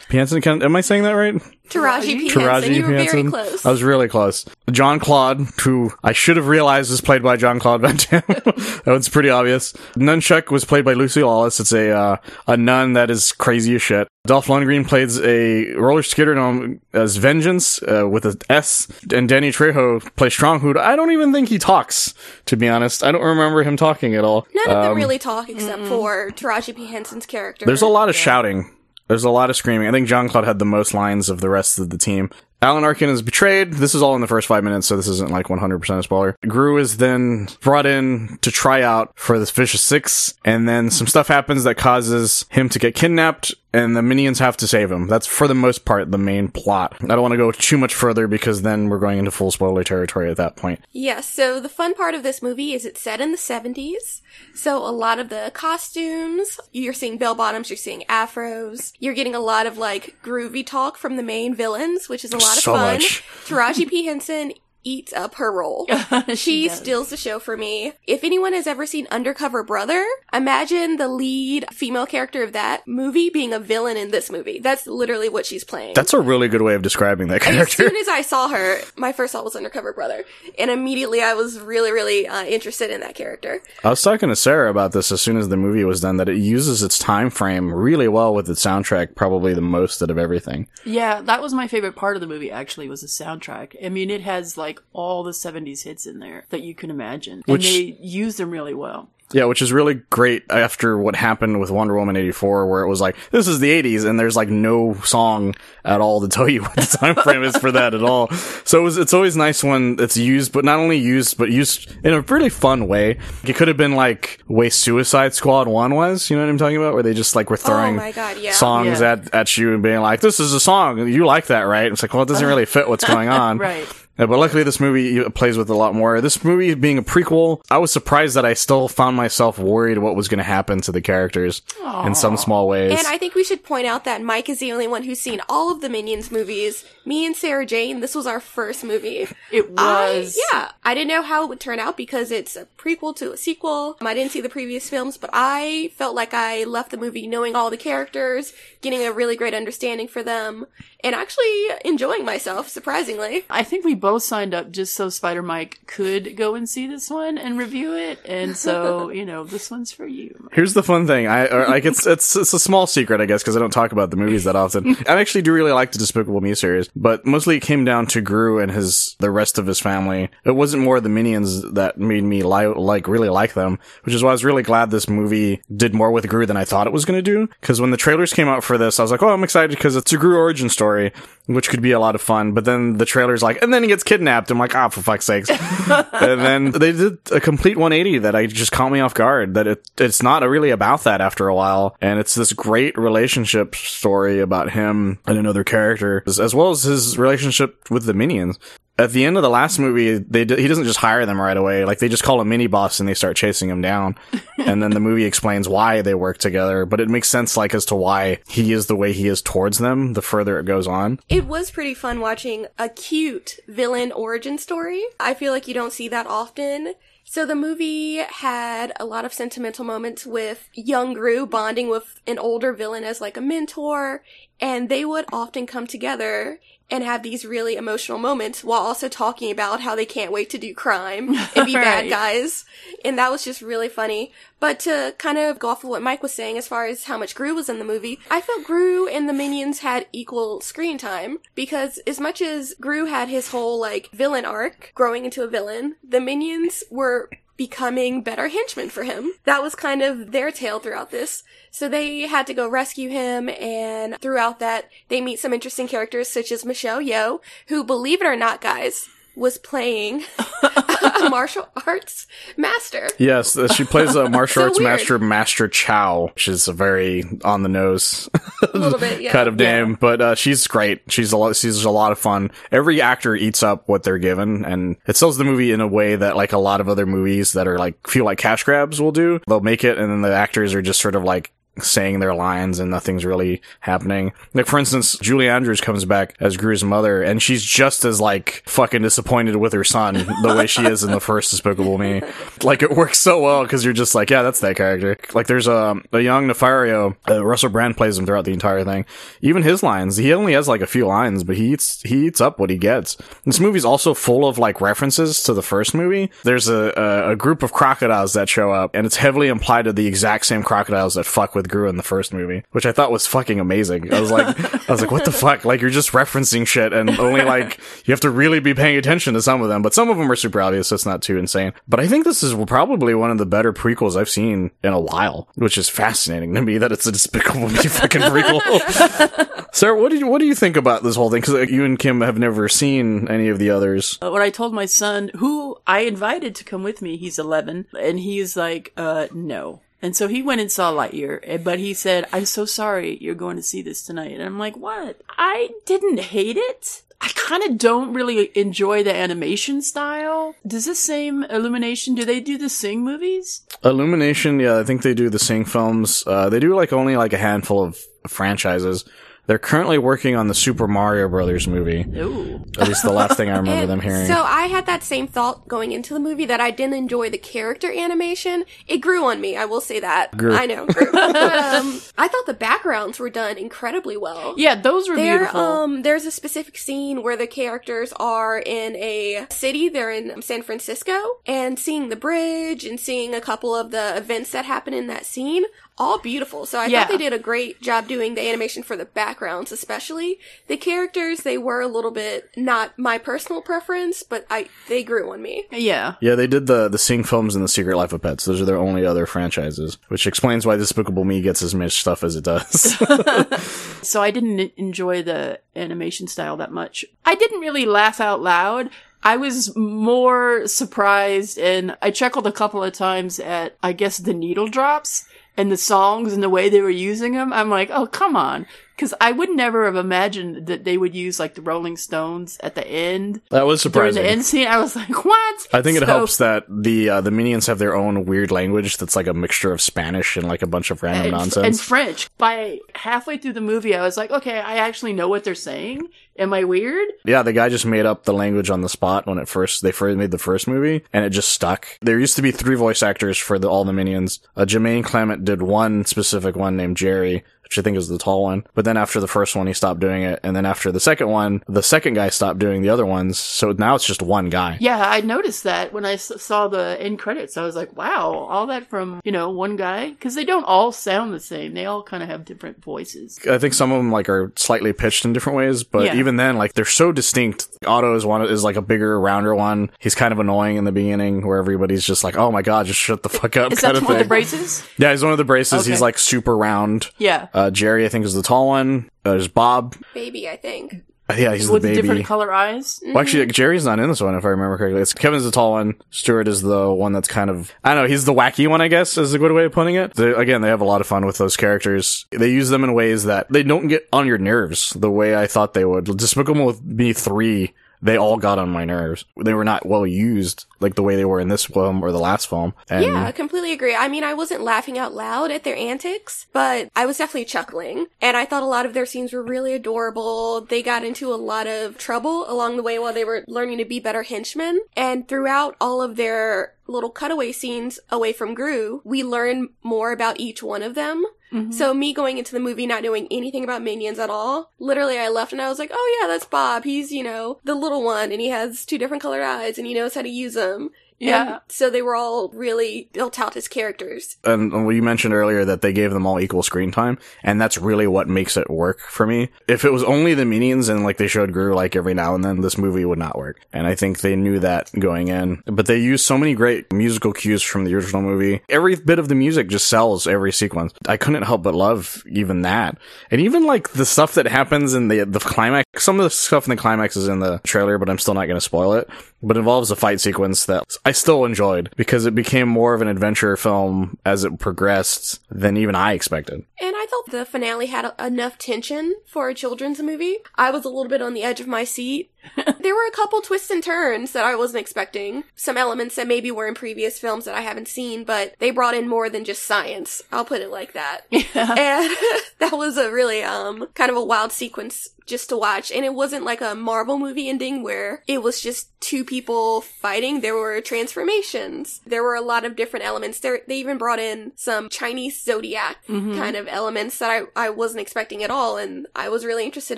Hansen. 0.09 0.41
Can- 0.41 0.63
Am 0.63 0.75
I 0.75 0.81
saying 0.81 1.03
that 1.03 1.11
right? 1.11 1.39
Taraji 1.69 2.19
P. 2.19 2.29
Taraji 2.29 2.51
Henson. 2.51 2.73
You 2.73 2.81
were 2.83 2.87
very 3.03 3.23
close. 3.23 3.65
I 3.65 3.71
was 3.71 3.83
really 3.83 4.07
close. 4.07 4.45
John 4.71 4.99
Claude, 4.99 5.47
who 5.61 5.91
I 6.03 6.11
should 6.13 6.37
have 6.37 6.47
realized 6.47 6.91
is 6.91 7.01
played 7.01 7.21
by 7.23 7.37
Jean-Claude 7.37 7.81
Van 7.81 7.95
Damme. 7.97 8.23
that 8.27 8.83
was 8.87 9.09
pretty 9.09 9.29
obvious. 9.29 9.73
Nunchuck 9.95 10.51
was 10.51 10.65
played 10.65 10.85
by 10.85 10.93
Lucy 10.93 11.23
Lawless. 11.23 11.59
It's 11.59 11.71
a 11.71 11.91
uh, 11.91 12.17
a 12.47 12.57
nun 12.57 12.93
that 12.93 13.09
is 13.09 13.31
crazy 13.31 13.75
as 13.75 13.81
shit. 13.81 14.07
Dolph 14.25 14.47
Lundgren 14.47 14.87
plays 14.87 15.19
a 15.21 15.73
roller 15.75 16.01
skater 16.01 16.33
known 16.33 16.81
as 16.93 17.17
Vengeance 17.17 17.79
uh, 17.83 18.07
with 18.09 18.25
an 18.25 18.37
S, 18.49 18.87
and 19.13 19.29
Danny 19.29 19.51
Trejo 19.51 20.01
plays 20.15 20.33
Stronghold. 20.33 20.77
I 20.77 20.95
don't 20.95 21.11
even 21.11 21.31
think 21.31 21.49
he 21.49 21.59
talks, 21.59 22.15
to 22.47 22.57
be 22.57 22.67
honest. 22.67 23.03
I 23.03 23.11
don't 23.11 23.21
remember 23.23 23.61
him 23.61 23.77
talking 23.77 24.15
at 24.15 24.23
all. 24.23 24.47
None 24.55 24.75
of 24.75 24.81
them 24.83 24.91
Um, 24.93 24.97
really 24.97 25.19
talk 25.19 25.47
except 25.47 25.83
for 25.83 26.31
Taraji 26.31 26.75
P. 26.75 26.87
Henson's 26.87 27.27
character. 27.27 27.67
There's 27.67 27.83
a 27.83 27.87
lot 27.87 28.09
of 28.09 28.15
shouting. 28.15 28.74
There's 29.07 29.23
a 29.23 29.29
lot 29.29 29.49
of 29.49 29.55
screaming. 29.55 29.87
I 29.87 29.91
think 29.91 30.07
John 30.07 30.29
Claude 30.29 30.45
had 30.45 30.59
the 30.59 30.65
most 30.65 30.93
lines 30.93 31.29
of 31.29 31.41
the 31.41 31.49
rest 31.49 31.77
of 31.77 31.89
the 31.89 31.97
team. 31.97 32.29
Alan 32.65 32.83
Arkin 32.83 33.09
is 33.09 33.21
betrayed. 33.21 33.73
This 33.73 33.93
is 33.93 34.01
all 34.01 34.15
in 34.15 34.21
the 34.21 34.27
first 34.27 34.47
five 34.47 34.63
minutes, 34.63 34.87
so 34.87 34.97
this 34.97 35.07
isn't 35.07 35.29
like 35.29 35.45
100% 35.45 35.99
a 35.99 36.01
spoiler. 36.01 36.35
Gru 36.47 36.79
is 36.79 36.97
then 36.97 37.47
brought 37.61 37.85
in 37.85 38.39
to 38.41 38.49
try 38.49 38.81
out 38.81 39.13
for 39.15 39.37
this 39.37 39.51
Vicious 39.51 39.81
Six, 39.81 40.33
and 40.43 40.67
then 40.67 40.89
some 40.89 41.05
stuff 41.05 41.27
happens 41.27 41.63
that 41.63 41.75
causes 41.75 42.47
him 42.49 42.67
to 42.69 42.79
get 42.79 42.95
kidnapped, 42.95 43.53
and 43.71 43.95
the 43.95 44.01
minions 44.01 44.39
have 44.39 44.57
to 44.57 44.67
save 44.67 44.91
him. 44.91 45.05
That's 45.05 45.27
for 45.27 45.47
the 45.47 45.53
most 45.53 45.85
part 45.85 46.09
the 46.09 46.17
main 46.17 46.47
plot. 46.47 46.95
I 47.01 47.07
don't 47.07 47.21
want 47.21 47.33
to 47.33 47.37
go 47.37 47.51
too 47.51 47.77
much 47.77 47.93
further 47.93 48.25
because 48.27 48.61
then 48.61 48.89
we're 48.89 48.99
going 48.99 49.19
into 49.19 49.31
full 49.31 49.51
spoiler 49.51 49.83
territory 49.83 50.31
at 50.31 50.37
that 50.37 50.55
point. 50.55 50.79
Yes, 50.91 51.29
so 51.29 51.59
the 51.59 51.69
fun 51.69 51.93
part 51.93 52.15
of 52.15 52.23
this 52.23 52.41
movie 52.41 52.73
is 52.73 52.85
it's 52.85 53.01
set 53.01 53.21
in 53.21 53.31
the 53.31 53.37
70s. 53.37 54.21
So 54.53 54.77
a 54.77 54.91
lot 54.91 55.19
of 55.19 55.29
the 55.29 55.51
costumes, 55.53 56.59
you're 56.71 56.93
seeing 56.93 57.17
bell 57.17 57.35
bottoms, 57.35 57.69
you're 57.69 57.77
seeing 57.77 58.03
afros, 58.09 58.93
you're 58.99 59.13
getting 59.13 59.35
a 59.35 59.39
lot 59.39 59.67
of 59.67 59.77
like 59.77 60.15
groovy 60.23 60.65
talk 60.65 60.97
from 60.97 61.17
the 61.17 61.23
main 61.23 61.53
villains, 61.53 62.07
which 62.07 62.23
is 62.23 62.31
a 62.31 62.37
lot 62.37 62.54
of 62.57 62.63
So 62.63 62.73
fun. 62.73 62.93
much. 62.93 63.23
Taraji 63.45 63.87
P. 63.89 64.05
Henson 64.05 64.53
eats 64.85 65.11
up 65.11 65.35
her 65.35 65.51
role. 65.51 65.87
She 66.35 66.55
she 66.55 66.69
steals 66.69 67.09
the 67.09 67.17
show 67.17 67.39
for 67.39 67.57
me. 67.57 67.93
If 68.07 68.23
anyone 68.23 68.53
has 68.53 68.67
ever 68.67 68.85
seen 68.85 69.07
Undercover 69.11 69.63
Brother, 69.63 70.05
imagine 70.33 70.97
the 70.97 71.07
lead 71.07 71.65
female 71.71 72.05
character 72.05 72.43
of 72.43 72.53
that 72.53 72.87
movie 72.87 73.29
being 73.29 73.51
a 73.51 73.59
villain 73.59 73.97
in 73.97 74.11
this 74.11 74.31
movie. 74.31 74.59
That's 74.59 74.87
literally 74.87 75.27
what 75.27 75.45
she's 75.45 75.63
playing. 75.63 75.95
That's 75.95 76.13
a 76.13 76.21
really 76.21 76.47
good 76.47 76.61
way 76.61 76.75
of 76.75 76.81
describing 76.81 77.27
that 77.29 77.41
character. 77.41 77.61
as 77.61 77.89
soon 77.89 77.95
as 77.95 78.07
I 78.07 78.21
saw 78.21 78.47
her, 78.49 78.79
my 78.95 79.11
first 79.11 79.33
thought 79.33 79.43
was 79.43 79.55
Undercover 79.55 79.91
Brother, 79.91 80.23
and 80.57 80.69
immediately 80.71 81.21
I 81.21 81.33
was 81.33 81.59
really, 81.59 81.91
really 81.91 82.27
uh, 82.27 82.43
interested 82.45 82.91
in 82.91 83.01
that 83.01 83.15
character. 83.15 83.61
I 83.83 83.89
was 83.89 84.01
talking 84.01 84.29
to 84.29 84.35
Sarah 84.35 84.69
about 84.69 84.91
this 84.91 85.11
as 85.11 85.21
soon 85.21 85.37
as 85.37 85.49
the 85.49 85.57
movie 85.57 85.83
was 85.83 86.01
done 86.01 86.17
that 86.17 86.29
it 86.29 86.37
uses 86.37 86.83
its 86.83 86.99
time 86.99 87.29
frame 87.29 87.73
really 87.73 88.07
well 88.07 88.33
with 88.33 88.49
its 88.49 88.63
soundtrack, 88.63 89.15
probably 89.15 89.53
the 89.53 89.61
most 89.61 90.01
out 90.01 90.11
of 90.11 90.17
everything. 90.17 90.67
Yeah, 90.85 91.21
that 91.21 91.41
was 91.41 91.53
my 91.53 91.67
favorite 91.67 91.95
part 91.95 92.15
of 92.15 92.21
the 92.21 92.27
movie. 92.27 92.51
Actually, 92.51 92.87
was 92.87 93.01
the 93.01 93.07
soundtrack. 93.07 93.75
I 93.83 93.89
mean, 93.89 94.09
it 94.09 94.21
has 94.21 94.57
like 94.57 94.74
all 94.93 95.23
the 95.23 95.31
'70s 95.31 95.83
hits 95.83 96.05
in 96.05 96.19
there 96.19 96.45
that 96.49 96.61
you 96.61 96.75
can 96.75 96.89
imagine, 96.89 97.43
and 97.47 97.53
Which- 97.53 97.65
they 97.71 97.97
use 97.99 98.37
them 98.37 98.51
really 98.51 98.73
well. 98.73 99.09
Yeah, 99.31 99.45
which 99.45 99.63
is 99.63 99.73
really 99.73 99.95
great 100.11 100.43
after 100.51 100.99
what 100.99 101.15
happened 101.15 101.59
with 101.59 101.71
Wonder 101.71 101.95
Woman 101.95 102.15
84, 102.15 102.67
where 102.69 102.83
it 102.83 102.87
was 102.87 103.01
like, 103.01 103.15
this 103.31 103.47
is 103.47 103.59
the 103.59 103.71
80s, 103.71 104.05
and 104.05 104.19
there's 104.19 104.35
like 104.35 104.49
no 104.49 104.93
song 105.03 105.55
at 105.83 105.99
all 105.99 106.21
to 106.21 106.27
tell 106.27 106.47
you 106.47 106.61
what 106.61 106.75
the 106.75 106.97
time 106.99 107.15
frame 107.15 107.43
is 107.43 107.57
for 107.57 107.71
that 107.71 107.95
at 107.95 108.03
all. 108.03 108.29
So 108.65 108.79
it 108.79 108.83
was, 108.83 108.99
it's 108.99 109.15
always 109.15 109.35
nice 109.35 109.63
when 109.63 109.95
it's 109.99 110.15
used, 110.15 110.53
but 110.53 110.63
not 110.63 110.77
only 110.77 110.99
used, 110.99 111.39
but 111.39 111.49
used 111.49 111.91
in 112.05 112.13
a 112.13 112.21
really 112.21 112.49
fun 112.49 112.87
way. 112.87 113.17
It 113.43 113.55
could 113.55 113.67
have 113.67 113.77
been 113.77 113.95
like 113.95 114.41
way 114.47 114.69
Suicide 114.69 115.33
Squad 115.33 115.67
1 115.67 115.95
was, 115.95 116.29
you 116.29 116.35
know 116.37 116.43
what 116.43 116.49
I'm 116.49 116.59
talking 116.59 116.77
about? 116.77 116.93
Where 116.93 117.03
they 117.03 117.15
just 117.15 117.35
like 117.35 117.49
were 117.49 117.57
oh 117.57 117.65
throwing 117.65 117.95
Oh 117.95 117.97
my 117.97 118.11
God, 118.11 118.37
yeah. 118.37 118.51
songs 118.51 119.01
Yeah. 119.01 119.13
at, 119.13 119.33
at 119.33 119.57
you 119.57 119.73
and 119.73 119.81
being 119.81 120.01
like, 120.01 120.21
this 120.21 120.39
is 120.39 120.53
a 120.53 120.59
song, 120.59 121.07
you 121.07 121.25
like 121.25 121.47
that, 121.47 121.61
right? 121.61 121.91
It's 121.91 122.03
like, 122.03 122.13
well, 122.13 122.21
it 122.23 122.27
doesn't 122.27 122.43
uh-huh. 122.45 122.49
really 122.49 122.65
fit 122.65 122.87
what's 122.87 123.03
going 123.03 123.29
on. 123.43 123.57
Right. 123.57 123.87
Yeah, 124.17 124.27
but 124.27 124.39
luckily 124.39 124.63
this 124.63 124.79
movie 124.79 125.21
plays 125.31 125.57
with 125.57 125.69
a 125.69 125.75
lot 125.75 125.93
more. 125.93 126.21
This 126.21 126.43
movie 126.43 126.73
being 126.73 126.97
a 126.97 127.03
prequel, 127.03 127.61
I 127.69 127.77
was 127.79 127.91
surprised 127.91 128.35
that 128.35 128.45
I 128.45 128.53
still 128.53 128.87
found 128.87 129.17
myself 129.17 129.59
worried 129.59 129.97
what 129.97 130.15
was 130.15 130.27
going 130.29 130.37
to 130.37 130.43
happen 130.43 130.79
to 130.81 130.91
the 130.91 131.01
characters 131.01 131.61
in 132.05 132.15
some 132.15 132.37
small 132.37 132.67
ways. 132.67 132.97
And 132.97 133.07
I 133.07 133.17
think 133.17 133.35
we 133.35 133.43
should 133.43 133.63
point 133.63 133.87
out 133.87 134.05
that 134.05 134.21
Mike 134.21 134.47
is 134.47 134.59
the 134.59 134.71
only 134.71 134.87
one 134.87 135.03
who's 135.03 135.19
seen 135.19 135.41
all 135.49 135.71
of 135.71 135.81
the 135.81 135.89
Minions 135.89 136.31
movies. 136.31 136.85
Me 137.05 137.25
and 137.25 137.35
Sarah 137.35 137.65
Jane, 137.65 137.99
this 137.99 138.15
was 138.15 138.25
our 138.25 138.39
first 138.39 138.83
movie. 138.83 139.27
It 139.51 139.65
I- 139.77 140.13
was. 140.17 140.39
yeah. 140.51 140.71
I 140.83 140.93
didn't 140.93 141.09
know 141.09 141.21
how 141.21 141.43
it 141.43 141.49
would 141.49 141.59
turn 141.59 141.79
out 141.79 141.97
because 141.97 142.31
it's 142.31 142.55
a 142.55 142.67
prequel 142.77 143.15
to 143.17 143.33
a 143.33 143.37
sequel. 143.37 143.97
Um, 143.99 144.07
I 144.07 144.13
didn't 144.13 144.31
see 144.31 144.41
the 144.41 144.49
previous 144.49 144.89
films, 144.89 145.17
but 145.17 145.29
I 145.33 145.91
felt 145.95 146.15
like 146.15 146.33
I 146.33 146.63
left 146.63 146.91
the 146.91 146.97
movie 146.97 147.27
knowing 147.27 147.55
all 147.55 147.69
the 147.69 147.77
characters, 147.77 148.53
getting 148.81 149.03
a 149.03 149.11
really 149.11 149.35
great 149.35 149.53
understanding 149.53 150.07
for 150.07 150.23
them, 150.23 150.67
and 151.03 151.13
actually 151.15 151.67
enjoying 151.83 152.23
myself, 152.25 152.69
surprisingly. 152.69 153.45
I 153.49 153.63
think 153.63 153.83
we 153.83 153.93
both 154.05 154.21
signed 154.21 154.53
up 154.53 154.69
just 154.69 154.93
so 154.93 155.09
Spider 155.09 155.41
Mike 155.41 155.79
could 155.87 156.37
go 156.37 156.53
and 156.53 156.69
see 156.69 156.85
this 156.85 157.09
one 157.09 157.39
and 157.39 157.57
review 157.57 157.95
it. 157.95 158.19
And 158.23 158.55
so, 158.55 159.09
you 159.19 159.25
know, 159.25 159.45
this 159.45 159.71
one's 159.71 159.91
for 159.91 160.05
you. 160.05 160.47
Here's 160.53 160.75
the 160.75 160.83
fun 160.83 161.07
thing. 161.07 161.25
I 161.25 161.47
or, 161.47 161.67
like 161.67 161.85
it's 161.85 162.05
it's 162.05 162.35
it's 162.35 162.53
a 162.53 162.59
small 162.59 162.85
secret, 162.85 163.19
I 163.19 163.25
guess, 163.25 163.41
because 163.41 163.57
I 163.57 163.59
don't 163.59 163.71
talk 163.73 163.93
about 163.93 164.11
the 164.11 164.15
movies 164.15 164.43
that 164.43 164.55
often. 164.55 164.95
I 165.07 165.19
actually 165.19 165.41
do 165.41 165.51
really 165.51 165.71
like 165.71 165.91
the 165.91 165.97
Despicable 165.97 166.39
Me 166.39 166.53
series, 166.53 166.87
but 166.95 167.25
mostly 167.25 167.57
it 167.57 167.61
came 167.61 167.83
down 167.83 168.05
to 168.07 168.21
Gru 168.21 168.59
and 168.59 168.71
his 168.71 169.15
the 169.21 169.31
rest 169.31 169.57
of 169.57 169.65
his 169.65 169.79
family. 169.79 170.29
It 170.43 170.51
wasn't 170.51 170.83
more 170.83 171.01
the 171.01 171.09
minions 171.09 171.63
that 171.71 171.97
made 171.97 172.23
me 172.23 172.43
li- 172.43 172.67
like 172.67 173.07
really 173.07 173.29
like 173.29 173.55
them, 173.55 173.79
which 174.03 174.13
is 174.13 174.21
why 174.21 174.29
I 174.29 174.33
was 174.33 174.45
really 174.45 174.61
glad 174.61 174.91
this 174.91 175.09
movie 175.09 175.63
did 175.75 175.95
more 175.95 176.11
with 176.11 176.27
Gru 176.27 176.45
than 176.45 176.57
I 176.57 176.63
thought 176.63 176.85
it 176.85 176.93
was 176.93 177.05
going 177.05 177.17
to 177.17 177.23
do. 177.23 177.47
Because 177.59 177.81
when 177.81 177.89
the 177.89 177.97
trailers 177.97 178.33
came 178.33 178.47
out 178.47 178.63
for 178.63 178.77
this, 178.77 178.99
I 178.99 179.03
was 179.03 179.09
like, 179.09 179.23
oh, 179.23 179.29
I'm 179.29 179.43
excited 179.43 179.71
because 179.71 179.95
it's 179.95 180.13
a 180.13 180.17
Gru 180.17 180.37
origin 180.37 180.69
story, 180.69 181.11
which 181.47 181.69
could 181.69 181.81
be 181.81 181.91
a 181.91 181.99
lot 181.99 182.15
of 182.15 182.21
fun. 182.21 182.53
But 182.53 182.65
then 182.65 182.97
the 182.97 183.05
trailer's 183.05 183.43
like, 183.43 183.61
and 183.61 183.73
then 183.73 183.83
he 183.83 183.87
gets 183.87 184.03
kidnapped. 184.03 184.49
I'm 184.51 184.57
like, 184.57 184.75
ah, 184.75 184.89
for 184.89 185.01
fuck's 185.01 185.25
sakes. 185.25 185.49
and 185.49 186.41
then 186.41 186.71
they 186.71 186.91
did 186.91 187.19
a 187.31 187.39
complete 187.39 187.77
180 187.77 188.19
that 188.19 188.35
I 188.35 188.47
just 188.47 188.71
caught 188.71 188.91
me 188.91 188.99
off 188.99 189.13
guard. 189.13 189.53
That 189.53 189.67
it 189.67 189.89
it's 189.97 190.23
not 190.23 190.47
really 190.47 190.69
about 190.69 191.03
that 191.03 191.21
after 191.21 191.47
a 191.47 191.55
while, 191.55 191.95
and 192.01 192.19
it's 192.19 192.35
this 192.35 192.53
great 192.53 192.97
relationship 192.97 193.75
story 193.75 194.39
about 194.39 194.71
him 194.71 195.19
and 195.25 195.37
another 195.37 195.63
character, 195.63 196.23
as, 196.25 196.39
as 196.39 196.55
well 196.55 196.71
as 196.71 196.83
his 196.83 197.17
relationship 197.17 197.89
with 197.89 198.05
the 198.05 198.13
minions. 198.13 198.59
At 198.97 199.11
the 199.11 199.25
end 199.25 199.35
of 199.35 199.43
the 199.43 199.49
last 199.49 199.77
movie, 199.77 200.17
they 200.17 200.45
d- 200.45 200.61
he 200.61 200.67
doesn't 200.67 200.85
just 200.85 200.99
hire 200.99 201.25
them 201.25 201.39
right 201.39 201.57
away. 201.57 201.83
Like 201.83 201.99
they 201.99 202.07
just 202.07 202.23
call 202.23 202.39
a 202.39 202.45
mini 202.45 202.67
boss 202.67 202.99
and 202.99 203.09
they 203.09 203.13
start 203.13 203.35
chasing 203.35 203.69
him 203.69 203.81
down. 203.81 204.15
and 204.57 204.81
then 204.81 204.91
the 204.91 205.01
movie 205.01 205.25
explains 205.25 205.67
why 205.67 206.01
they 206.01 206.13
work 206.13 206.37
together. 206.37 206.85
But 206.85 207.01
it 207.01 207.09
makes 207.09 207.27
sense, 207.27 207.57
like 207.57 207.73
as 207.73 207.85
to 207.85 207.95
why 207.95 208.39
he 208.47 208.71
is 208.71 208.87
the 208.87 208.95
way 208.95 209.11
he 209.11 209.27
is 209.27 209.41
towards 209.41 209.79
them. 209.79 210.13
The 210.13 210.21
further 210.21 210.59
it 210.59 210.65
goes 210.65 210.87
on. 210.87 211.19
It 211.27 211.45
was 211.45 211.71
pretty 211.71 211.93
fun 211.93 212.21
watching 212.21 212.67
a 212.79 212.87
cute 212.87 213.59
villain 213.67 214.13
origin 214.13 214.57
story. 214.57 215.03
I 215.19 215.33
feel 215.33 215.51
like 215.51 215.67
you 215.67 215.73
don't 215.73 215.93
see 215.93 216.07
that 216.07 216.27
often. 216.27 216.93
So 217.27 217.45
the 217.45 217.55
movie 217.55 218.17
had 218.17 218.93
a 218.99 219.05
lot 219.05 219.25
of 219.25 219.33
sentimental 219.33 219.83
moments 219.83 220.27
with 220.27 220.69
young 220.73 221.13
Gru 221.13 221.47
bonding 221.47 221.89
with 221.89 222.21
an 222.27 222.37
older 222.37 222.71
villain 222.71 223.03
as 223.03 223.19
like 223.19 223.35
a 223.35 223.41
mentor, 223.41 224.23
and 224.61 224.89
they 224.89 225.03
would 225.03 225.25
often 225.33 225.65
come 225.65 225.87
together 225.87 226.59
and 226.91 227.03
have 227.03 227.23
these 227.23 227.45
really 227.45 227.75
emotional 227.75 228.19
moments 228.19 228.63
while 228.63 228.81
also 228.81 229.09
talking 229.09 229.51
about 229.51 229.81
how 229.81 229.95
they 229.95 230.05
can't 230.05 230.31
wait 230.31 230.49
to 230.51 230.57
do 230.57 230.73
crime 230.73 231.35
and 231.55 231.65
be 231.65 231.73
bad 231.73 232.09
guys. 232.09 232.65
And 233.03 233.17
that 233.17 233.31
was 233.31 233.43
just 233.43 233.61
really 233.61 233.89
funny. 233.89 234.31
But 234.59 234.79
to 234.81 235.15
kind 235.17 235.37
of 235.37 235.59
go 235.59 235.69
off 235.69 235.83
of 235.83 235.89
what 235.89 236.01
Mike 236.01 236.21
was 236.21 236.33
saying 236.33 236.57
as 236.57 236.67
far 236.67 236.85
as 236.85 237.05
how 237.05 237.17
much 237.17 237.35
Gru 237.35 237.55
was 237.55 237.69
in 237.69 237.79
the 237.79 237.85
movie, 237.85 238.19
I 238.29 238.41
felt 238.41 238.65
Gru 238.65 239.07
and 239.07 239.27
the 239.27 239.33
minions 239.33 239.79
had 239.79 240.07
equal 240.11 240.61
screen 240.61 240.97
time 240.97 241.39
because 241.55 241.97
as 242.05 242.19
much 242.19 242.41
as 242.41 242.75
Gru 242.79 243.05
had 243.05 243.29
his 243.29 243.49
whole 243.49 243.79
like 243.79 244.09
villain 244.11 244.45
arc 244.45 244.91
growing 244.95 245.25
into 245.25 245.43
a 245.43 245.47
villain, 245.47 245.95
the 246.07 246.21
minions 246.21 246.83
were 246.89 247.29
becoming 247.57 248.21
better 248.21 248.47
henchmen 248.47 248.89
for 248.89 249.03
him. 249.03 249.31
That 249.45 249.61
was 249.61 249.75
kind 249.75 250.01
of 250.01 250.31
their 250.31 250.51
tale 250.51 250.79
throughout 250.79 251.11
this. 251.11 251.43
So 251.71 251.87
they 251.87 252.21
had 252.21 252.47
to 252.47 252.53
go 252.53 252.67
rescue 252.67 253.09
him 253.09 253.49
and 253.49 254.19
throughout 254.19 254.59
that 254.59 254.89
they 255.09 255.21
meet 255.21 255.39
some 255.39 255.53
interesting 255.53 255.87
characters 255.87 256.27
such 256.27 256.51
as 256.51 256.65
Michelle 256.65 257.01
Yeoh, 257.01 257.39
who 257.67 257.83
believe 257.83 258.21
it 258.21 258.27
or 258.27 258.35
not 258.35 258.61
guys, 258.61 259.07
was 259.35 259.57
playing 259.57 260.23
a 261.21 261.29
martial 261.29 261.67
arts 261.87 262.27
master. 262.57 263.07
Yes, 263.17 263.57
uh, 263.57 263.67
she 263.67 263.83
plays 263.83 264.15
a 264.15 264.29
martial 264.29 264.61
So 264.61 264.67
arts 264.67 264.79
weird. 264.79 264.91
master, 264.91 265.19
Master 265.19 265.67
Chow, 265.67 266.27
which 266.33 266.47
is 266.47 266.67
a 266.67 266.73
very 266.73 267.23
on 267.43 267.63
the 267.63 267.69
nose 267.69 268.29
A 268.73 268.77
little 268.77 268.99
bit, 268.99 269.21
yeah. 269.21 269.31
kind 269.31 269.47
of 269.47 269.55
name. 269.55 269.95
But 269.95 270.21
uh, 270.21 270.35
she's 270.35 270.67
great. 270.67 271.01
She's 271.09 271.31
a 271.31 271.37
lot. 271.37 271.55
She's 271.55 271.83
a 271.83 271.89
lot 271.89 272.11
of 272.11 272.19
fun. 272.19 272.51
Every 272.71 273.01
actor 273.01 273.35
eats 273.35 273.63
up 273.63 273.87
what 273.87 274.03
they're 274.03 274.17
given, 274.17 274.65
and 274.65 274.97
it 275.07 275.15
sells 275.17 275.37
the 275.37 275.43
movie 275.43 275.71
in 275.71 275.81
a 275.81 275.87
way 275.87 276.15
that 276.15 276.35
like 276.35 276.53
a 276.53 276.57
lot 276.57 276.81
of 276.81 276.89
other 276.89 277.05
movies 277.05 277.53
that 277.53 277.67
are 277.67 277.77
like 277.77 278.07
feel 278.07 278.25
like 278.25 278.37
cash 278.37 278.63
grabs 278.63 279.01
will 279.01 279.11
do. 279.11 279.39
They'll 279.47 279.61
make 279.61 279.83
it, 279.83 279.97
and 279.97 280.11
then 280.11 280.21
the 280.21 280.33
actors 280.35 280.73
are 280.73 280.81
just 280.81 280.99
sort 281.01 281.15
of 281.15 281.23
like 281.23 281.51
saying 281.79 282.19
their 282.19 282.33
lines 282.33 282.79
and 282.79 282.89
nothing's 282.89 283.25
really 283.25 283.61
happening. 283.81 284.31
Like 284.53 284.67
for 284.67 284.79
instance, 284.79 285.17
Julie 285.19 285.49
Andrews 285.49 285.81
comes 285.81 286.05
back 286.05 286.35
as 286.39 286.57
Gru's 286.57 286.83
mother 286.83 287.21
and 287.21 287.41
she's 287.41 287.63
just 287.63 288.05
as 288.05 288.21
like 288.21 288.63
fucking 288.65 289.01
disappointed 289.01 289.57
with 289.57 289.73
her 289.73 289.83
son 289.83 290.13
the 290.13 290.55
way 290.55 290.67
she 290.67 290.85
is 290.85 291.03
in 291.03 291.11
the 291.11 291.19
first 291.19 291.51
Despicable 291.51 291.97
Me. 291.97 292.21
Like 292.63 292.81
it 292.81 292.91
works 292.91 293.19
so 293.19 293.41
well 293.41 293.63
because 293.63 293.83
you're 293.83 293.93
just 293.93 294.15
like, 294.15 294.29
yeah, 294.29 294.41
that's 294.41 294.59
that 294.61 294.75
character. 294.75 295.17
Like 295.33 295.47
there's 295.47 295.67
a, 295.67 296.01
a 296.11 296.19
young 296.19 296.47
Nefario, 296.47 297.15
uh, 297.29 297.45
Russell 297.45 297.69
Brand 297.69 297.97
plays 297.97 298.17
him 298.17 298.25
throughout 298.25 298.45
the 298.45 298.53
entire 298.53 298.83
thing. 298.83 299.05
Even 299.41 299.63
his 299.63 299.83
lines, 299.83 300.17
he 300.17 300.33
only 300.33 300.53
has 300.53 300.67
like 300.67 300.81
a 300.81 300.87
few 300.87 301.05
lines, 301.05 301.43
but 301.43 301.57
he 301.57 301.73
eats, 301.73 302.01
he 302.03 302.27
eats 302.27 302.41
up 302.41 302.59
what 302.59 302.69
he 302.69 302.77
gets. 302.77 303.17
This 303.43 303.59
movie's 303.59 303.85
also 303.85 304.13
full 304.13 304.47
of 304.47 304.57
like 304.57 304.81
references 304.81 305.43
to 305.43 305.53
the 305.53 305.61
first 305.61 305.93
movie. 305.93 306.31
There's 306.43 306.67
a, 306.67 306.93
a, 306.95 307.31
a 307.31 307.35
group 307.35 307.63
of 307.63 307.73
crocodiles 307.73 308.33
that 308.33 308.49
show 308.49 308.71
up 308.71 308.91
and 308.93 309.05
it's 309.05 309.17
heavily 309.17 309.47
implied 309.47 309.85
to 309.85 309.93
the 309.93 310.07
exact 310.07 310.45
same 310.45 310.63
crocodiles 310.63 311.15
that 311.15 311.25
fuck 311.25 311.55
with 311.55 311.64
Gru 311.67 311.87
in 311.89 311.97
the 311.97 312.03
first 312.03 312.33
movie, 312.33 312.63
which 312.71 312.85
I 312.85 312.91
thought 312.91 313.11
was 313.11 313.25
fucking 313.27 313.59
amazing. 313.59 314.13
I 314.13 314.19
was 314.19 314.31
like, 314.31 314.89
I 314.89 314.91
was 314.91 315.01
like, 315.01 315.11
what 315.11 315.25
the 315.25 315.31
fuck? 315.45 315.65
Like 315.65 315.81
you're 315.81 315.89
just 315.89 316.11
referencing 316.11 316.67
shit 316.67 316.93
and 316.93 317.09
only 317.19 317.41
like, 317.41 317.79
you 318.05 318.11
have 318.11 318.19
to 318.21 318.29
really 318.29 318.59
be 318.59 318.73
paying 318.73 318.97
attention 318.97 319.33
to 319.33 319.41
some 319.41 319.61
of 319.61 319.69
them, 319.69 319.81
but 319.81 319.93
some 319.93 320.09
of 320.09 320.17
them 320.17 320.31
are 320.31 320.35
super 320.35 320.61
obvious, 320.61 320.87
so 320.87 320.95
it's 320.95 321.05
not 321.05 321.21
too 321.21 321.37
insane. 321.37 321.73
But 321.87 321.99
I 321.99 322.07
think 322.07 322.23
this 322.25 322.43
is 322.43 322.53
probably 322.65 323.13
one 323.15 323.31
of 323.31 323.37
the 323.37 323.45
better 323.45 323.73
prequels 323.73 324.15
I've 324.15 324.29
seen 324.29 324.71
in 324.83 324.93
a 324.93 324.99
while, 324.99 325.47
which 325.55 325.77
is 325.77 325.89
fascinating 325.89 326.53
to 326.55 326.61
me 326.61 326.77
that 326.77 326.91
it's 326.91 327.05
a 327.07 327.11
Despicable 327.11 327.69
Me 327.69 327.75
fucking 327.83 328.21
prequel. 328.21 329.65
Sarah, 329.73 329.99
what 329.99 330.11
do 330.11 330.17
you 330.17 330.27
what 330.27 330.39
do 330.39 330.45
you 330.45 330.55
think 330.55 330.77
about 330.77 331.03
this 331.03 331.15
whole 331.15 331.29
thing? 331.29 331.41
Because 331.41 331.69
you 331.69 331.83
and 331.83 331.99
Kim 331.99 332.21
have 332.21 332.37
never 332.37 332.69
seen 332.69 333.27
any 333.27 333.49
of 333.49 333.59
the 333.59 333.69
others. 333.69 334.17
Uh, 334.21 334.29
When 334.31 334.41
I 334.41 334.49
told 334.49 334.73
my 334.73 334.85
son, 334.85 335.31
who 335.35 335.77
I 335.85 336.01
invited 336.01 336.55
to 336.55 336.63
come 336.63 336.83
with 336.83 337.01
me, 337.01 337.17
he's 337.17 337.37
11, 337.39 337.87
and 337.99 338.19
he's 338.19 338.55
like, 338.55 338.93
uh, 338.97 339.27
no. 339.33 339.81
And 340.01 340.15
so 340.15 340.27
he 340.27 340.41
went 340.41 340.61
and 340.61 340.71
saw 340.71 340.91
Lightyear, 340.91 341.39
eh, 341.43 341.57
but 341.57 341.79
he 341.79 341.93
said, 341.93 342.27
I'm 342.31 342.45
so 342.45 342.65
sorry 342.65 343.17
you're 343.21 343.35
going 343.35 343.55
to 343.55 343.63
see 343.63 343.81
this 343.81 344.05
tonight. 344.05 344.31
And 344.31 344.43
I'm 344.43 344.59
like, 344.59 344.77
what? 344.77 345.21
I 345.37 345.69
didn't 345.85 346.19
hate 346.19 346.57
it. 346.57 347.01
I 347.21 347.29
kind 347.29 347.63
of 347.63 347.77
don't 347.77 348.13
really 348.13 348.51
enjoy 348.55 349.01
the 349.01 349.15
animation 349.15 349.81
style. 349.81 350.53
Does 350.67 350.85
this 350.85 350.99
same 350.99 351.43
Illumination, 351.45 352.13
do 352.13 352.25
they 352.25 352.39
do 352.39 352.57
the 352.57 352.69
Sing 352.69 353.03
movies? 353.03 353.61
Illumination, 353.83 354.59
yeah, 354.59 354.77
I 354.77 354.83
think 354.83 355.01
they 355.01 355.13
do 355.13 355.29
the 355.29 355.39
Sing 355.39 355.65
films. 355.65 356.23
Uh, 356.27 356.49
they 356.49 356.59
do 356.59 356.75
like 356.75 356.93
only 356.93 357.15
like 357.17 357.33
a 357.33 357.37
handful 357.37 357.83
of 357.83 357.97
franchises. 358.27 359.05
They're 359.47 359.59
currently 359.59 359.97
working 359.97 360.35
on 360.35 360.47
the 360.47 360.53
Super 360.55 360.87
Mario 360.87 361.27
Brothers 361.29 361.67
movie. 361.67 362.05
Ooh. 362.17 362.63
At 362.79 362.87
least 362.87 363.03
the 363.03 363.11
last 363.11 363.37
thing 363.37 363.49
I 363.49 363.57
remember 363.57 363.71
And 363.81 363.89
them 363.89 363.99
hearing. 364.01 364.25
So 364.27 364.41
I 364.41 364.63
had 364.67 364.85
that 364.87 365.03
same 365.03 365.27
thought 365.27 365.67
going 365.67 365.91
into 365.91 366.13
the 366.13 366.19
movie 366.19 366.45
that 366.45 366.59
I 366.59 366.71
didn't 366.71 366.95
enjoy 366.95 367.29
the 367.29 367.37
character 367.37 367.91
animation. 367.91 368.65
It 368.87 368.97
grew 368.97 369.25
on 369.25 369.39
me, 369.41 369.55
I 369.55 369.65
will 369.65 369.81
say 369.81 369.99
that. 369.99 370.35
Grew. 370.35 370.55
I 370.55 370.65
know. 370.65 370.85
Grew. 370.87 371.11
But, 371.11 371.35
um, 371.35 372.01
I 372.17 372.27
thought 372.27 372.45
the 372.47 372.53
backgrounds 372.55 373.19
were 373.19 373.29
done 373.29 373.57
incredibly 373.57 374.17
well. 374.17 374.55
Yeah, 374.57 374.75
those 374.75 375.07
were 375.07 375.15
There, 375.15 375.37
beautiful. 375.39 375.59
um, 375.61 376.01
there's 376.01 376.25
a 376.25 376.31
specific 376.31 376.77
scene 376.77 377.21
where 377.21 377.37
the 377.37 377.47
characters 377.47 378.13
are 378.17 378.57
in 378.59 378.95
a 378.95 379.45
city. 379.51 379.89
They're 379.89 380.11
in 380.11 380.41
San 380.41 380.63
Francisco, 380.63 381.13
and 381.45 381.77
seeing 381.77 382.09
the 382.09 382.15
bridge 382.15 382.83
and 382.85 382.99
seeing 382.99 383.33
a 383.35 383.41
couple 383.41 383.75
of 383.75 383.91
the 383.91 384.17
events 384.17 384.51
that 384.51 384.65
happen 384.65 384.93
in 384.93 385.07
that 385.07 385.25
scene, 385.25 385.63
all 385.97 386.17
beautiful. 386.19 386.65
So 386.65 386.79
I 386.79 386.87
Yeah. 386.87 387.01
thought 387.01 387.11
they 387.11 387.17
did 387.17 387.31
a 387.33 387.39
great 387.39 387.81
job 387.81 388.07
doing 388.07 388.35
the 388.35 388.47
animation 388.47 388.83
for 388.83 388.97
the 388.97 389.05
backgrounds, 389.05 389.71
especially 389.71 390.39
the 390.67 390.75
characters. 390.75 391.41
They 391.41 391.57
were 391.57 391.79
a 391.79 391.87
little 391.87 392.11
bit 392.11 392.49
not 392.57 392.97
my 392.99 393.17
personal 393.17 393.61
preference, 393.61 394.21
but 394.21 394.45
I 394.49 394.67
they 394.89 395.03
grew 395.03 395.31
on 395.31 395.41
me. 395.41 395.65
yeah. 395.71 396.15
yeah, 396.19 396.35
they 396.35 396.47
did 396.47 396.67
the 396.67 396.89
the 396.89 396.97
Sing 396.97 397.23
films 397.23 397.55
and 397.55 397.63
the 397.63 397.69
Secret 397.69 397.95
Life 397.95 398.11
of 398.11 398.21
Pets. 398.21 398.43
Those 398.45 398.61
are 398.61 398.65
their 398.65 398.77
only 398.77 399.05
other 399.05 399.25
franchises, 399.25 399.97
which 400.09 400.27
explains 400.27 400.65
why 400.65 400.75
Despicable 400.75 401.23
Me 401.23 401.41
gets 401.41 401.61
as 401.61 401.73
much 401.73 401.93
stuff 402.01 402.23
as 402.23 402.35
it 402.35 402.43
does. 402.43 402.97
So 404.05 404.21
I 404.21 404.29
didn't 404.29 404.71
enjoy 404.77 405.23
the 405.23 405.59
animation 405.75 406.27
style 406.27 406.57
that 406.57 406.71
much. 406.71 407.05
I 407.25 407.33
didn't 407.33 407.59
really 407.59 407.85
laugh 407.85 408.19
out 408.21 408.39
loud. 408.39 408.91
I 409.23 409.35
was 409.35 409.75
more 409.75 410.67
surprised 410.67 411.57
and 411.57 411.97
I 412.03 412.11
chuckled 412.11 412.45
a 412.45 412.51
couple 412.51 412.83
of 412.83 412.93
times 412.93 413.39
at, 413.39 413.75
I 413.81 413.93
guess, 413.93 414.19
the 414.19 414.33
needle 414.35 414.67
drops 414.67 415.25
and 415.57 415.71
the 415.71 415.77
songs 415.77 416.33
and 416.33 416.43
the 416.43 416.49
way 416.49 416.69
they 416.69 416.81
were 416.81 416.89
using 416.89 417.33
them. 417.33 417.53
I'm 417.53 417.69
like, 417.69 417.89
oh, 417.91 418.07
come 418.07 418.35
on. 418.35 418.65
Because 418.95 419.13
I 419.19 419.31
would 419.33 419.49
never 419.49 419.85
have 419.85 419.95
imagined 419.97 420.67
that 420.67 420.85
they 420.85 420.97
would 420.97 421.13
use 421.13 421.39
like 421.39 421.55
the 421.55 421.61
Rolling 421.61 421.97
Stones 421.97 422.57
at 422.61 422.75
the 422.75 422.87
end 422.87 423.41
That 423.49 423.65
was 423.65 423.81
during 423.83 423.91
surprising. 424.13 424.23
the 424.23 424.29
end 424.29 424.45
scene. 424.45 424.67
I 424.67 424.77
was 424.77 424.95
like, 424.95 425.25
what? 425.25 425.67
I 425.73 425.81
think 425.81 425.97
it 425.97 426.03
helps 426.03 426.37
that 426.37 426.63
the 426.69 427.09
uh, 427.09 427.21
the 427.21 427.31
minions 427.31 427.67
have 427.67 427.77
their 427.79 427.95
own 427.95 428.25
weird 428.25 428.51
language 428.51 428.97
that's 428.97 429.15
like 429.15 429.27
a 429.27 429.33
mixture 429.33 429.71
of 429.73 429.81
Spanish 429.81 430.37
and 430.37 430.47
like 430.47 430.61
a 430.61 430.67
bunch 430.67 430.91
of 430.91 431.03
random 431.03 431.25
and, 431.25 431.31
nonsense. 431.33 431.65
and 431.65 431.79
French. 431.79 432.29
By 432.37 432.79
halfway 432.93 433.37
through 433.37 433.53
the 433.53 433.61
movie, 433.61 433.95
I 433.95 434.01
was 434.01 434.15
like, 434.17 434.31
okay, 434.31 434.59
I 434.59 434.77
actually 434.77 435.13
know 435.13 435.27
what 435.27 435.43
they're 435.43 435.55
saying. 435.55 436.07
Am 436.37 436.53
I 436.53 436.65
weird? 436.65 437.07
yeah, 437.23 437.43
the 437.43 437.53
guy 437.53 437.69
just 437.69 437.85
made 437.85 438.05
up 438.05 438.25
the 438.25 438.33
language 438.33 438.69
on 438.69 438.81
the 438.81 438.89
spot 438.89 439.25
when 439.25 439.37
it 439.37 439.47
first 439.47 439.81
they 439.81 439.91
first 439.93 440.17
made 440.17 440.31
the 440.31 440.37
first 440.37 440.67
movie, 440.67 441.03
and 441.13 441.23
it 441.23 441.29
just 441.29 441.49
stuck. 441.49 441.87
There 442.01 442.19
used 442.19 442.35
to 442.35 442.41
be 442.41 442.51
three 442.51 442.75
voice 442.75 443.01
actors 443.01 443.37
for 443.37 443.57
the, 443.57 443.69
all 443.69 443.85
the 443.85 443.93
minions. 443.93 444.39
Uh, 444.55 444.65
Jermaine 444.65 445.03
Clement 445.03 445.45
did 445.45 445.61
one 445.61 446.03
specific 446.03 446.55
one 446.57 446.75
named 446.75 446.97
Jerry, 446.97 447.45
which 447.75 447.83
I 447.83 447.83
think 447.85 447.97
is 447.97 448.07
the 448.07 448.17
tall 448.17 448.43
one. 448.43 448.65
But 448.73 448.85
then 448.85 448.95
after 448.97 449.19
the 449.19 449.27
first 449.27 449.55
one, 449.55 449.67
he 449.67 449.73
stopped 449.73 449.99
doing 449.99 450.23
it, 450.23 450.39
and 450.43 450.55
then 450.55 450.65
after 450.65 450.91
the 450.91 450.99
second 450.99 451.27
one, 451.29 451.61
the 451.67 451.83
second 451.83 452.13
guy 452.13 452.29
stopped 452.29 452.59
doing 452.59 452.81
the 452.81 452.89
other 452.89 453.05
ones. 453.05 453.37
So 453.37 453.71
now 453.73 453.95
it's 453.95 454.05
just 454.05 454.21
one 454.21 454.49
guy. 454.49 454.77
Yeah, 454.79 455.09
I 455.09 455.21
noticed 455.21 455.63
that 455.63 455.91
when 455.93 456.05
I 456.05 456.13
s- 456.13 456.31
saw 456.41 456.67
the 456.67 456.97
end 456.99 457.19
credits. 457.19 457.57
I 457.57 457.63
was 457.63 457.75
like, 457.75 457.95
wow, 457.97 458.31
all 458.49 458.67
that 458.67 458.89
from, 458.89 459.21
you 459.25 459.31
know, 459.31 459.49
one 459.49 459.75
guy? 459.75 460.09
Because 460.11 460.35
they 460.35 460.45
don't 460.45 460.63
all 460.63 460.91
sound 460.91 461.33
the 461.33 461.39
same. 461.39 461.73
They 461.73 461.85
all 461.85 462.03
kind 462.03 462.23
of 462.23 462.29
have 462.29 462.45
different 462.45 462.83
voices. 462.83 463.39
I 463.49 463.57
think 463.57 463.73
some 463.73 463.91
of 463.91 463.97
them 463.97 464.11
like 464.11 464.29
are 464.29 464.51
slightly 464.55 464.93
pitched 464.93 465.25
in 465.25 465.33
different 465.33 465.57
ways, 465.57 465.83
but 465.83 466.05
Yeah. 466.05 466.15
even 466.15 466.37
then, 466.37 466.57
like 466.57 466.73
they're 466.73 466.85
so 466.85 467.11
distinct. 467.11 467.67
Otto 467.85 468.15
is 468.15 468.25
one 468.25 468.41
is 468.43 468.63
like 468.63 468.75
a 468.77 468.81
bigger, 468.81 469.19
rounder 469.19 469.53
one. 469.55 469.89
He's 469.99 470.15
kind 470.15 470.31
of 470.31 470.39
annoying 470.39 470.77
in 470.77 470.85
the 470.85 470.91
beginning, 470.91 471.45
where 471.45 471.57
everybody's 471.57 472.05
just 472.05 472.23
like, 472.23 472.37
"Oh 472.37 472.51
my 472.51 472.61
god, 472.61 472.85
just 472.85 472.99
shut 472.99 473.23
the 473.23 473.29
fuck 473.29 473.57
up." 473.57 473.71
Is 473.73 473.81
that 473.81 473.95
of 473.95 474.03
one 474.03 474.13
thing. 474.13 474.19
the 474.23 474.27
braces? 474.27 474.85
Yeah, 474.97 475.11
he's 475.11 475.23
one 475.23 475.31
of 475.31 475.37
the 475.37 475.43
braces. 475.43 475.81
Okay. 475.81 475.91
He's 475.91 476.01
like 476.01 476.17
super 476.17 476.55
round. 476.55 477.09
Yeah. 477.17 477.47
Uh, 477.53 477.64
Jerry, 477.71 478.05
I 478.05 478.09
think, 478.09 478.25
is 478.25 478.33
the 478.33 478.43
tall 478.43 478.67
one. 478.67 479.09
Uh, 479.23 479.31
there's 479.31 479.47
Bob. 479.47 479.95
Baby, 480.13 480.47
I 480.49 480.55
think. 480.57 481.03
Uh, 481.27 481.33
yeah, 481.39 481.55
he's 481.55 481.67
With 481.67 481.81
the 481.81 481.87
the 481.87 481.95
baby. 481.95 482.01
different 482.07 482.25
color 482.25 482.53
eyes. 482.53 483.01
Well, 483.03 483.17
actually, 483.17 483.47
Jerry's 483.47 483.83
not 483.83 483.99
in 483.99 484.07
this 484.07 484.21
one, 484.21 484.35
if 484.35 484.45
I 484.45 484.49
remember 484.49 484.77
correctly. 484.77 485.01
It's 485.01 485.13
Kevin's 485.13 485.43
the 485.43 485.49
tall 485.49 485.71
one. 485.71 485.95
Stuart 486.11 486.47
is 486.47 486.61
the 486.61 486.91
one 486.93 487.13
that's 487.13 487.27
kind 487.27 487.49
of, 487.49 487.71
I 487.83 487.95
don't 487.95 488.03
know, 488.03 488.09
he's 488.09 488.25
the 488.25 488.33
wacky 488.33 488.67
one, 488.67 488.79
I 488.79 488.89
guess, 488.89 489.17
is 489.17 489.33
a 489.33 489.39
good 489.39 489.51
way 489.51 489.65
of 489.65 489.71
putting 489.71 489.95
it. 489.95 490.13
They, 490.13 490.31
again, 490.33 490.61
they 490.61 490.67
have 490.67 490.81
a 490.81 490.85
lot 490.85 491.01
of 491.01 491.07
fun 491.07 491.25
with 491.25 491.39
those 491.39 491.57
characters. 491.57 492.27
They 492.29 492.51
use 492.51 492.69
them 492.69 492.83
in 492.83 492.93
ways 492.93 493.23
that 493.23 493.47
they 493.49 493.63
don't 493.63 493.87
get 493.87 494.07
on 494.13 494.27
your 494.27 494.37
nerves 494.37 494.91
the 494.91 495.09
way 495.09 495.35
I 495.35 495.47
thought 495.47 495.73
they 495.73 495.83
would. 495.85 496.05
Despicable 496.05 496.75
Me 496.83 497.11
3, 497.11 497.73
they 498.05 498.17
all 498.17 498.37
got 498.37 498.59
on 498.59 498.69
my 498.69 498.85
nerves. 498.85 499.25
They 499.35 499.55
were 499.55 499.63
not 499.63 499.85
well 499.85 500.05
used 500.05 500.65
like 500.79 500.93
the 500.93 501.01
way 501.01 501.15
they 501.15 501.25
were 501.25 501.39
in 501.39 501.47
this 501.47 501.65
film 501.65 502.03
or 502.03 502.11
the 502.11 502.19
last 502.19 502.47
film. 502.47 502.75
And 502.87 503.03
Yeah, 503.03 503.25
I 503.25 503.31
completely 503.31 503.71
agree. 503.71 503.95
I 503.95 504.07
mean, 504.07 504.23
I 504.23 504.35
wasn't 504.35 504.61
laughing 504.61 504.99
out 504.99 505.15
loud 505.15 505.49
at 505.49 505.63
their 505.63 505.75
antics, 505.75 506.45
but 506.53 506.89
I 506.95 507.07
was 507.07 507.17
definitely 507.17 507.45
chuckling. 507.45 508.05
And 508.21 508.37
I 508.37 508.45
thought 508.45 508.61
a 508.61 508.67
lot 508.67 508.85
of 508.85 508.93
their 508.93 509.07
scenes 509.07 509.33
were 509.33 509.41
really 509.41 509.73
adorable. 509.73 510.61
They 510.61 510.83
got 510.83 511.03
into 511.03 511.33
a 511.33 511.35
lot 511.35 511.65
of 511.65 511.97
trouble 511.97 512.49
along 512.49 512.77
the 512.77 512.83
way 512.83 512.99
while 512.99 513.13
they 513.13 513.25
were 513.25 513.43
learning 513.47 513.79
to 513.79 513.85
be 513.85 513.99
better 513.99 514.21
henchmen. 514.21 514.81
And 514.95 515.27
throughout 515.27 515.75
all 515.81 516.03
of 516.03 516.15
their 516.15 516.73
little 516.87 517.09
cutaway 517.09 517.51
scenes 517.51 517.99
away 518.11 518.31
from 518.31 518.53
Gru, 518.53 519.01
we 519.03 519.23
learn 519.23 519.69
more 519.81 520.11
about 520.11 520.39
each 520.39 520.61
one 520.61 520.83
of 520.83 520.93
them. 520.93 521.25
Mm-hmm. 521.53 521.71
So 521.71 521.93
me 521.93 522.13
going 522.13 522.37
into 522.37 522.51
the 522.51 522.59
movie 522.59 522.87
not 522.87 523.03
knowing 523.03 523.27
anything 523.31 523.63
about 523.63 523.81
minions 523.81 524.19
at 524.19 524.29
all, 524.29 524.71
literally 524.79 525.17
I 525.17 525.29
left 525.29 525.53
and 525.53 525.61
I 525.61 525.69
was 525.69 525.79
like, 525.79 525.91
oh 525.93 526.19
yeah, 526.19 526.27
that's 526.27 526.45
Bob. 526.45 526.83
He's, 526.83 527.11
you 527.11 527.23
know, 527.23 527.59
the 527.63 527.75
little 527.75 528.03
one 528.03 528.31
and 528.31 528.41
he 528.41 528.49
has 528.49 528.85
two 528.85 528.97
different 528.97 529.21
colored 529.21 529.43
eyes 529.43 529.77
and 529.77 529.87
he 529.87 529.93
knows 529.93 530.15
how 530.15 530.21
to 530.21 530.29
use 530.29 530.55
them. 530.55 530.89
Yeah. 531.19 531.53
And 531.53 531.61
so 531.67 531.89
they 531.89 532.01
were 532.01 532.15
all 532.15 532.49
really 532.49 533.09
built 533.13 533.39
out 533.39 533.55
as 533.55 533.67
characters. 533.67 534.37
and 534.43 534.73
and 534.73 534.95
you 534.95 535.01
mentioned 535.01 535.33
earlier 535.33 535.65
that 535.65 535.81
they 535.81 535.93
gave 535.93 536.11
them 536.11 536.25
all 536.25 536.39
equal 536.39 536.63
screen 536.63 536.91
time, 536.91 537.17
and 537.43 537.59
that's 537.59 537.77
really 537.77 538.07
what 538.07 538.27
makes 538.27 538.57
it 538.57 538.69
work 538.69 538.99
for 538.99 539.25
me. 539.25 539.49
If 539.67 539.85
it 539.85 539.93
was 539.93 540.03
only 540.03 540.33
the 540.33 540.45
minions 540.45 540.89
and 540.89 541.03
like 541.03 541.17
they 541.17 541.27
showed 541.27 541.53
Gru 541.53 541.73
like 541.73 541.95
every 541.95 542.13
now 542.13 542.35
and 542.35 542.43
then, 542.43 542.61
this 542.61 542.77
movie 542.77 543.05
would 543.05 543.19
not 543.19 543.37
work. 543.37 543.61
And 543.71 543.87
I 543.87 543.95
think 543.95 544.19
they 544.19 544.35
knew 544.35 544.59
that 544.59 544.91
going 544.99 545.29
in. 545.29 545.63
But 545.65 545.85
they 545.85 545.97
used 545.97 546.25
so 546.25 546.37
many 546.37 546.53
great 546.53 546.91
musical 546.91 547.33
cues 547.33 547.61
from 547.61 547.85
the 547.85 547.95
original 547.95 548.21
movie. 548.21 548.61
Every 548.69 548.95
bit 548.95 549.19
of 549.19 549.29
the 549.29 549.35
music 549.35 549.69
just 549.69 549.87
sells 549.87 550.27
every 550.27 550.51
sequence. 550.51 550.93
I 551.07 551.17
couldn't 551.17 551.43
help 551.43 551.63
but 551.63 551.75
love 551.75 552.23
even 552.29 552.61
that, 552.63 552.97
and 553.31 553.41
even 553.41 553.65
like 553.65 553.91
the 553.93 554.05
stuff 554.05 554.33
that 554.35 554.47
happens 554.47 554.93
in 554.93 555.07
the 555.07 555.23
the 555.25 555.39
climax. 555.39 555.85
Some 555.97 556.19
of 556.19 556.25
the 556.25 556.29
stuff 556.29 556.65
in 556.65 556.71
the 556.71 556.81
climax 556.81 557.15
is 557.15 557.27
in 557.27 557.39
the 557.39 557.59
trailer, 557.63 557.97
but 557.97 558.09
I'm 558.09 558.19
still 558.19 558.33
not 558.33 558.47
going 558.47 558.57
to 558.57 558.61
spoil 558.61 558.93
it. 558.93 559.09
But 559.45 559.57
involves 559.57 559.91
a 559.91 559.95
fight 559.95 560.19
sequence 560.19 560.65
that 560.65 560.83
I 561.05 561.11
still 561.11 561.45
enjoyed 561.45 561.91
because 561.95 562.25
it 562.25 562.33
became 562.33 562.67
more 562.67 562.95
of 562.95 563.01
an 563.03 563.07
adventure 563.07 563.55
film 563.55 564.17
as 564.25 564.43
it 564.43 564.57
progressed 564.57 565.39
than 565.51 565.77
even 565.77 565.93
I 565.93 566.13
expected. 566.13 566.65
And 566.81 566.95
I 566.95 567.05
thought 567.07 567.31
the 567.31 567.45
finale 567.45 567.85
had 567.85 568.11
enough 568.19 568.57
tension 568.57 569.13
for 569.27 569.47
a 569.47 569.53
children's 569.53 570.01
movie. 570.01 570.37
I 570.55 570.71
was 570.71 570.83
a 570.83 570.89
little 570.89 571.07
bit 571.07 571.21
on 571.21 571.35
the 571.35 571.43
edge 571.43 571.59
of 571.59 571.67
my 571.67 571.83
seat. 571.83 572.31
there 572.79 572.95
were 572.95 573.07
a 573.07 573.15
couple 573.15 573.41
twists 573.41 573.69
and 573.69 573.83
turns 573.83 574.31
that 574.31 574.45
I 574.45 574.55
wasn't 574.55 574.81
expecting. 574.81 575.43
Some 575.55 575.77
elements 575.77 576.15
that 576.15 576.27
maybe 576.27 576.51
were 576.51 576.67
in 576.67 576.73
previous 576.73 577.19
films 577.19 577.45
that 577.45 577.55
I 577.55 577.61
haven't 577.61 577.87
seen, 577.87 578.23
but 578.23 578.55
they 578.59 578.71
brought 578.71 578.95
in 578.95 579.07
more 579.07 579.29
than 579.29 579.45
just 579.45 579.63
science. 579.63 580.21
I'll 580.31 580.45
put 580.45 580.61
it 580.61 580.71
like 580.71 580.93
that. 580.93 581.21
Yeah. 581.55 581.75
And 581.77 582.15
that 582.59 582.77
was 582.77 582.97
a 582.97 583.11
really, 583.11 583.43
um, 583.43 583.87
kind 583.93 584.09
of 584.09 584.17
a 584.17 584.23
wild 584.23 584.51
sequence 584.51 585.09
just 585.25 585.49
to 585.49 585.57
watch. 585.57 585.91
And 585.91 586.05
it 586.05 586.13
wasn't 586.13 586.45
like 586.45 586.61
a 586.61 586.75
Marvel 586.75 587.17
movie 587.17 587.49
ending 587.49 587.81
where 587.83 588.23
it 588.27 588.41
was 588.43 588.61
just 588.61 588.89
two 588.99 589.23
people 589.23 589.81
fighting. 589.81 590.41
There 590.41 590.55
were 590.55 590.81
transformations. 590.81 592.01
There 592.05 592.23
were 592.23 592.35
a 592.35 592.41
lot 592.41 592.65
of 592.65 592.75
different 592.75 593.05
elements. 593.05 593.39
There, 593.39 593.61
they 593.67 593.77
even 593.77 593.97
brought 593.97 594.19
in 594.19 594.51
some 594.55 594.89
Chinese 594.89 595.41
zodiac 595.43 595.97
kind 596.07 596.55
of 596.55 596.67
elements 596.67 597.17
that 597.19 597.29
I, 597.29 597.65
I 597.65 597.69
wasn't 597.69 598.01
expecting 598.01 598.43
at 598.43 598.51
all. 598.51 598.77
And 598.77 599.07
I 599.15 599.29
was 599.29 599.45
really 599.45 599.65
interested 599.65 599.97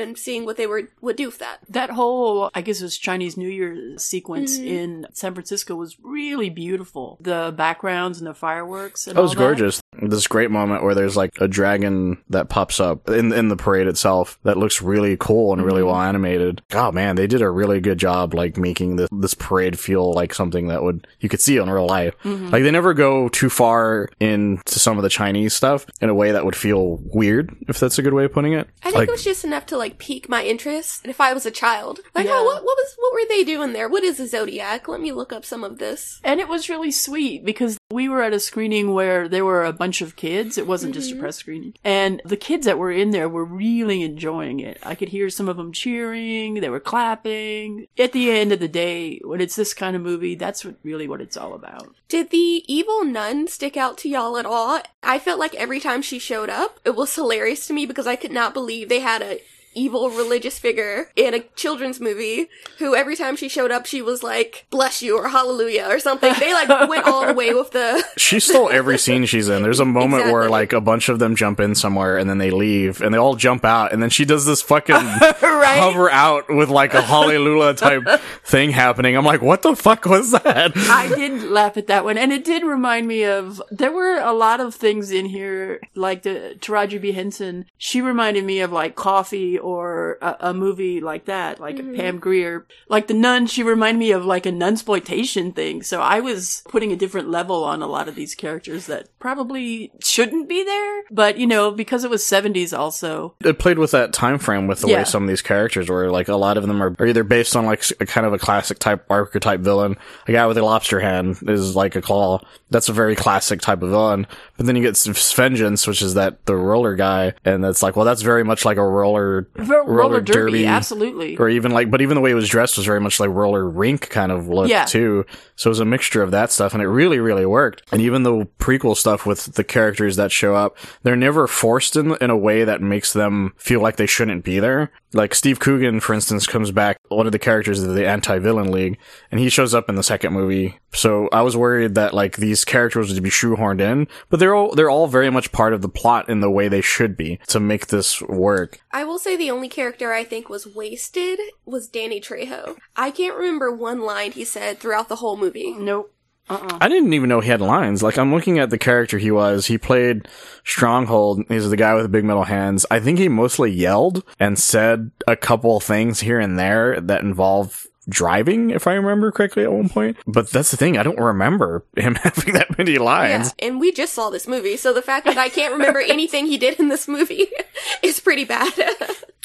in 0.00 0.16
seeing 0.16 0.44
what 0.44 0.56
they 0.56 0.66
were, 0.66 0.90
would 1.00 1.16
do 1.16 1.26
with 1.26 1.38
that. 1.38 1.58
That 1.68 1.90
whole, 1.90 2.35
I 2.54 2.60
guess 2.60 2.80
it 2.80 2.84
was 2.84 2.98
Chinese 2.98 3.36
New 3.36 3.48
Year 3.48 3.98
sequence 3.98 4.58
mm-hmm. 4.58 4.66
in 4.66 5.06
San 5.12 5.34
Francisco 5.34 5.74
was 5.74 5.96
really 6.02 6.50
beautiful. 6.50 7.18
The 7.20 7.52
backgrounds 7.56 8.18
and 8.18 8.26
the 8.26 8.34
fireworks 8.34 9.06
and 9.06 9.16
That 9.16 9.22
was 9.22 9.32
all 9.32 9.36
that. 9.36 9.40
gorgeous. 9.40 9.80
This 10.02 10.26
great 10.26 10.50
moment 10.50 10.82
where 10.82 10.94
there's 10.94 11.16
like 11.16 11.32
a 11.40 11.48
dragon 11.48 12.22
that 12.28 12.48
pops 12.48 12.80
up 12.80 13.08
in 13.08 13.32
in 13.32 13.48
the 13.48 13.56
parade 13.56 13.86
itself 13.86 14.38
that 14.42 14.58
looks 14.58 14.82
really 14.82 15.16
cool 15.18 15.52
and 15.52 15.62
really 15.64 15.80
mm-hmm. 15.80 15.90
well 15.90 16.00
animated. 16.00 16.62
God, 16.70 16.94
man, 16.94 17.16
they 17.16 17.26
did 17.26 17.42
a 17.42 17.50
really 17.50 17.80
good 17.80 17.98
job 17.98 18.34
like 18.34 18.56
making 18.56 18.96
this 18.96 19.08
this 19.10 19.34
parade 19.34 19.78
feel 19.78 20.12
like 20.12 20.34
something 20.34 20.68
that 20.68 20.82
would 20.82 21.06
you 21.20 21.28
could 21.28 21.40
see 21.40 21.56
in 21.56 21.70
real 21.70 21.86
life. 21.86 22.14
Mm-hmm. 22.24 22.50
Like 22.50 22.62
they 22.62 22.70
never 22.70 22.94
go 22.94 23.28
too 23.28 23.48
far 23.48 24.08
into 24.20 24.78
some 24.78 24.98
of 24.98 25.02
the 25.02 25.08
Chinese 25.08 25.54
stuff 25.54 25.86
in 26.00 26.08
a 26.08 26.14
way 26.14 26.32
that 26.32 26.44
would 26.44 26.56
feel 26.56 27.00
weird, 27.12 27.56
if 27.68 27.80
that's 27.80 27.98
a 27.98 28.02
good 28.02 28.14
way 28.14 28.24
of 28.24 28.32
putting 28.32 28.52
it. 28.52 28.68
I 28.82 28.86
think 28.86 28.96
like 28.96 29.08
it 29.08 29.12
was 29.12 29.24
just 29.24 29.44
enough 29.44 29.66
to 29.66 29.76
like 29.76 29.98
pique 29.98 30.28
my 30.28 30.44
interest. 30.44 31.02
And 31.02 31.10
if 31.10 31.20
I 31.20 31.32
was 31.32 31.46
a 31.46 31.50
child, 31.50 32.00
like, 32.14 32.25
Yeah. 32.26 32.42
what, 32.42 32.64
what 32.64 32.76
was, 32.76 32.94
what 32.98 33.12
were 33.12 33.28
they 33.28 33.44
doing 33.44 33.72
there? 33.72 33.88
What 33.88 34.04
is 34.04 34.20
a 34.20 34.26
zodiac? 34.26 34.88
Let 34.88 35.00
me 35.00 35.12
look 35.12 35.32
up 35.32 35.44
some 35.44 35.64
of 35.64 35.78
this. 35.78 36.20
And 36.24 36.40
it 36.40 36.48
was 36.48 36.68
really 36.68 36.90
sweet 36.90 37.44
because 37.44 37.78
we 37.90 38.08
were 38.08 38.22
at 38.22 38.32
a 38.32 38.40
screening 38.40 38.92
where 38.92 39.28
there 39.28 39.44
were 39.44 39.64
a 39.64 39.72
bunch 39.72 40.02
of 40.02 40.16
kids. 40.16 40.58
It 40.58 40.66
wasn't 40.66 40.94
just 40.94 41.10
a 41.10 41.14
mm-hmm. 41.14 41.22
press 41.22 41.36
screening. 41.36 41.74
And 41.84 42.20
the 42.24 42.36
kids 42.36 42.66
that 42.66 42.78
were 42.78 42.92
in 42.92 43.10
there 43.10 43.28
were 43.28 43.44
really 43.44 44.02
enjoying 44.02 44.60
it. 44.60 44.78
I 44.82 44.94
could 44.94 45.08
hear 45.08 45.30
some 45.30 45.48
of 45.48 45.56
them 45.56 45.72
cheering. 45.72 46.54
They 46.54 46.68
were 46.68 46.80
clapping. 46.80 47.86
At 47.98 48.12
the 48.12 48.30
end 48.30 48.52
of 48.52 48.60
the 48.60 48.68
day, 48.68 49.20
when 49.24 49.40
it's 49.40 49.56
this 49.56 49.74
kind 49.74 49.96
of 49.96 50.02
movie, 50.02 50.34
that's 50.34 50.64
what, 50.64 50.76
really 50.82 51.08
what 51.08 51.20
it's 51.20 51.36
all 51.36 51.54
about. 51.54 51.94
Did 52.08 52.30
the 52.30 52.64
evil 52.66 53.04
nun 53.04 53.48
stick 53.48 53.76
out 53.76 53.98
to 53.98 54.08
y'all 54.08 54.36
at 54.36 54.46
all? 54.46 54.80
I 55.02 55.18
felt 55.18 55.38
like 55.38 55.54
every 55.54 55.80
time 55.80 56.02
she 56.02 56.18
showed 56.18 56.50
up, 56.50 56.80
it 56.84 56.96
was 56.96 57.14
hilarious 57.14 57.66
to 57.66 57.72
me 57.72 57.86
because 57.86 58.06
I 58.06 58.16
could 58.16 58.32
not 58.32 58.54
believe 58.54 58.88
they 58.88 59.00
had 59.00 59.22
a 59.22 59.40
evil 59.76 60.10
religious 60.10 60.58
figure 60.58 61.10
in 61.14 61.34
a 61.34 61.40
children's 61.54 62.00
movie 62.00 62.48
who 62.78 62.96
every 62.96 63.14
time 63.14 63.36
she 63.36 63.48
showed 63.48 63.70
up 63.70 63.86
she 63.86 64.00
was 64.02 64.22
like 64.22 64.66
bless 64.70 65.02
you 65.02 65.16
or 65.16 65.28
hallelujah 65.28 65.86
or 65.88 66.00
something. 66.00 66.32
They 66.40 66.52
like 66.52 66.68
went 66.88 67.06
all 67.06 67.26
the 67.26 67.34
way 67.34 67.54
with 67.54 67.70
the 67.70 68.04
She 68.16 68.40
stole 68.40 68.70
every 68.70 68.98
scene 68.98 69.26
she's 69.26 69.48
in. 69.48 69.62
There's 69.62 69.80
a 69.80 69.84
moment 69.84 70.32
where 70.32 70.48
like 70.48 70.72
a 70.72 70.80
bunch 70.80 71.08
of 71.08 71.18
them 71.18 71.36
jump 71.36 71.60
in 71.60 71.74
somewhere 71.74 72.16
and 72.16 72.28
then 72.28 72.38
they 72.38 72.50
leave 72.50 73.00
and 73.00 73.12
they 73.14 73.18
all 73.18 73.36
jump 73.36 73.64
out 73.64 73.92
and 73.92 74.02
then 74.02 74.10
she 74.10 74.24
does 74.24 74.46
this 74.46 74.62
fucking 74.62 74.94
Right? 75.42 75.78
hover 75.78 76.10
out 76.10 76.48
with 76.48 76.68
like 76.70 76.94
a 76.94 77.02
hallelujah 77.02 77.74
type 77.74 78.04
thing 78.44 78.70
happening. 78.70 79.16
I'm 79.16 79.24
like, 79.24 79.42
what 79.42 79.62
the 79.62 79.76
fuck 79.76 80.04
was 80.06 80.30
that? 80.32 80.72
I 80.76 81.08
did 81.08 81.42
laugh 81.44 81.76
at 81.76 81.86
that 81.88 82.04
one, 82.04 82.16
and 82.18 82.32
it 82.32 82.44
did 82.44 82.62
remind 82.62 83.06
me 83.06 83.24
of. 83.24 83.62
There 83.70 83.92
were 83.92 84.18
a 84.18 84.32
lot 84.32 84.60
of 84.60 84.74
things 84.74 85.10
in 85.10 85.26
here, 85.26 85.80
like 85.94 86.22
the 86.22 86.56
Taraji 86.60 87.00
P 87.00 87.12
Henson. 87.12 87.66
She 87.78 88.00
reminded 88.00 88.44
me 88.44 88.60
of 88.60 88.72
like 88.72 88.94
Coffy 88.96 89.58
or 89.66 90.18
a, 90.22 90.36
a 90.50 90.54
movie 90.54 91.00
like 91.00 91.24
that, 91.24 91.58
like 91.58 91.74
mm-hmm. 91.76 91.96
Pam 91.96 92.18
Grier. 92.20 92.66
Like 92.88 93.08
the 93.08 93.14
nun, 93.14 93.46
she 93.48 93.64
reminded 93.64 93.98
me 93.98 94.12
of 94.12 94.24
like 94.24 94.46
a 94.46 94.52
nunsploitation 94.52 95.54
thing. 95.54 95.82
So 95.82 96.00
I 96.00 96.20
was 96.20 96.62
putting 96.68 96.92
a 96.92 96.96
different 96.96 97.28
level 97.30 97.64
on 97.64 97.82
a 97.82 97.86
lot 97.88 98.06
of 98.06 98.14
these 98.14 98.34
characters 98.36 98.86
that 98.86 99.08
probably 99.18 99.90
shouldn't 100.00 100.48
be 100.48 100.62
there. 100.64 101.02
But 101.10 101.38
you 101.38 101.46
know, 101.48 101.72
because 101.72 102.04
it 102.04 102.10
was 102.10 102.22
70s 102.22 102.76
also. 102.76 103.34
it 103.44 103.58
played 103.58 103.78
with 103.78 103.90
that 103.90 104.12
time 104.12 104.38
frame 104.38 104.68
with 104.68 104.80
the 104.82 104.88
Yeah. 104.88 104.98
way 104.98 105.04
some 105.04 105.24
of 105.24 105.28
these 105.28 105.42
characters 105.42 105.88
were 105.88 106.10
like 106.10 106.28
a 106.28 106.36
lot 106.36 106.56
of 106.56 106.66
them 106.66 106.80
are, 106.80 106.94
are 107.00 107.06
either 107.06 107.24
based 107.24 107.56
on 107.56 107.66
like 107.66 107.80
s- 107.80 107.92
a 108.00 108.06
kind 108.06 108.26
of 108.26 108.32
a 108.32 108.38
classic 108.38 108.78
type 108.78 109.04
archetype 109.10 109.60
villain 109.60 109.96
a 110.28 110.32
guy 110.32 110.46
with 110.46 110.58
a 110.58 110.62
lobster 110.62 111.00
hand 111.00 111.38
is 111.48 111.74
like 111.74 111.96
a 111.96 112.02
claw 112.02 112.40
that's 112.70 112.88
a 112.88 112.92
very 112.92 113.16
classic 113.16 113.60
type 113.60 113.82
of 113.82 113.90
villain 113.90 114.26
but 114.56 114.66
then 114.66 114.76
you 114.76 114.82
get 114.82 114.90
S- 114.90 115.32
vengeance 115.32 115.86
which 115.86 116.02
is 116.02 116.14
that 116.14 116.44
the 116.46 116.54
roller 116.56 116.94
guy 116.94 117.32
and 117.44 117.64
that's 117.64 117.82
like 117.82 117.96
well 117.96 118.04
that's 118.04 118.22
very 118.22 118.44
much 118.44 118.64
like 118.64 118.76
a 118.76 118.84
roller 118.86 119.45
Ro- 119.54 119.86
roller, 119.86 120.20
derby, 120.20 120.66
absolutely. 120.66 121.36
or 121.36 121.48
even 121.48 121.70
like 121.72 121.90
but 121.90 122.00
even 122.00 122.14
the 122.14 122.20
way 122.20 122.30
it 122.30 122.34
was 122.34 122.48
dressed 122.48 122.76
was 122.76 122.86
very 122.86 123.00
much 123.00 123.20
like 123.20 123.30
roller 123.30 123.68
rink 123.68 124.08
kind 124.10 124.32
of 124.32 124.48
look 124.48 124.68
Yeah. 124.68 124.84
too 124.84 125.24
so 125.54 125.68
it 125.68 125.72
was 125.72 125.80
a 125.80 125.84
mixture 125.84 126.22
of 126.22 126.30
that 126.32 126.50
stuff 126.52 126.74
and 126.74 126.82
it 126.82 126.88
really 126.88 127.18
really 127.18 127.46
worked 127.46 127.82
and 127.92 128.00
even 128.02 128.22
the 128.22 128.46
prequel 128.58 128.96
stuff 128.96 129.24
with 129.26 129.54
the 129.54 129.64
characters 129.64 130.16
that 130.16 130.30
show 130.32 130.54
up 130.54 130.76
they're 131.02 131.16
never 131.16 131.46
forced 131.46 131.96
in 131.96 132.14
in 132.20 132.30
a 132.30 132.36
way 132.36 132.64
that 132.64 132.80
makes 132.82 133.12
them 133.12 133.52
feel 133.56 133.80
like 133.80 133.96
they 133.96 134.06
shouldn't 134.06 134.44
be 134.44 134.58
there 134.58 134.90
like 135.12 135.34
steve 135.34 135.58
coogan 135.60 136.00
for 136.00 136.14
instance 136.14 136.46
comes 136.46 136.70
back 136.70 136.98
one 137.08 137.26
of 137.26 137.32
the 137.32 137.38
characters 137.38 137.82
of 137.82 137.94
the 137.94 138.06
anti-villain 138.06 138.70
league 138.70 138.98
and 139.30 139.40
he 139.40 139.48
shows 139.48 139.74
up 139.74 139.88
in 139.88 139.94
the 139.94 140.02
second 140.02 140.32
movie 140.32 140.78
so 140.92 141.28
i 141.32 141.40
was 141.42 141.56
worried 141.56 141.94
that 141.94 142.12
like 142.12 142.36
these 142.36 142.64
characters 142.64 143.12
would 143.12 143.22
be 143.22 143.30
shoehorned 143.30 143.80
in 143.80 144.06
but 144.28 144.40
they're 144.40 144.54
all 144.54 144.74
they're 144.74 144.90
all 144.90 145.06
very 145.06 145.30
much 145.30 145.52
part 145.52 145.72
of 145.72 145.82
the 145.82 145.88
plot 145.88 146.28
in 146.28 146.40
the 146.40 146.50
way 146.50 146.68
they 146.68 146.80
should 146.80 147.16
be 147.16 147.38
to 147.46 147.60
make 147.60 147.86
this 147.86 148.20
work 148.22 148.80
I 148.96 149.04
will 149.04 149.18
say 149.18 149.36
the 149.36 149.50
only 149.50 149.68
character 149.68 150.14
I 150.14 150.24
think 150.24 150.48
was 150.48 150.66
wasted 150.66 151.38
was 151.66 151.86
Danny 151.86 152.18
Trejo. 152.18 152.78
I 152.96 153.10
can't 153.10 153.36
remember 153.36 153.70
one 153.70 154.00
line 154.00 154.32
he 154.32 154.42
said 154.42 154.78
throughout 154.78 155.10
the 155.10 155.16
whole 155.16 155.36
movie. 155.36 155.74
Nope. 155.74 156.14
Uh-uh. 156.48 156.78
I 156.80 156.88
didn't 156.88 157.12
even 157.12 157.28
know 157.28 157.40
he 157.40 157.50
had 157.50 157.60
lines. 157.60 158.02
Like 158.02 158.18
I'm 158.18 158.32
looking 158.32 158.58
at 158.58 158.70
the 158.70 158.78
character 158.78 159.18
he 159.18 159.30
was. 159.30 159.66
He 159.66 159.78
played 159.78 160.28
Stronghold. 160.64 161.44
He's 161.48 161.68
the 161.68 161.76
guy 161.76 161.94
with 161.94 162.04
the 162.04 162.08
big 162.08 162.24
metal 162.24 162.44
hands. 162.44 162.86
I 162.90 163.00
think 163.00 163.18
he 163.18 163.28
mostly 163.28 163.70
yelled 163.72 164.22
and 164.38 164.58
said 164.58 165.10
a 165.26 165.36
couple 165.36 165.78
things 165.80 166.20
here 166.20 166.38
and 166.38 166.58
there 166.58 167.00
that 167.00 167.22
involve 167.22 167.86
driving, 168.08 168.70
if 168.70 168.86
I 168.86 168.94
remember 168.94 169.32
correctly 169.32 169.64
at 169.64 169.72
one 169.72 169.88
point. 169.88 170.16
But 170.26 170.50
that's 170.50 170.70
the 170.70 170.76
thing. 170.76 170.96
I 170.96 171.02
don't 171.02 171.18
remember 171.18 171.84
him 171.96 172.14
having 172.22 172.54
that 172.54 172.78
many 172.78 172.98
lines. 172.98 173.52
Yeah, 173.58 173.66
and 173.68 173.80
we 173.80 173.92
just 173.92 174.14
saw 174.14 174.30
this 174.30 174.46
movie, 174.46 174.76
so 174.76 174.92
the 174.92 175.02
fact 175.02 175.26
that 175.26 175.38
I 175.38 175.48
can't 175.48 175.72
remember 175.72 176.00
anything 176.06 176.46
he 176.46 176.58
did 176.58 176.78
in 176.78 176.88
this 176.88 177.08
movie 177.08 177.46
is 178.02 178.20
pretty 178.20 178.44
bad. 178.44 178.72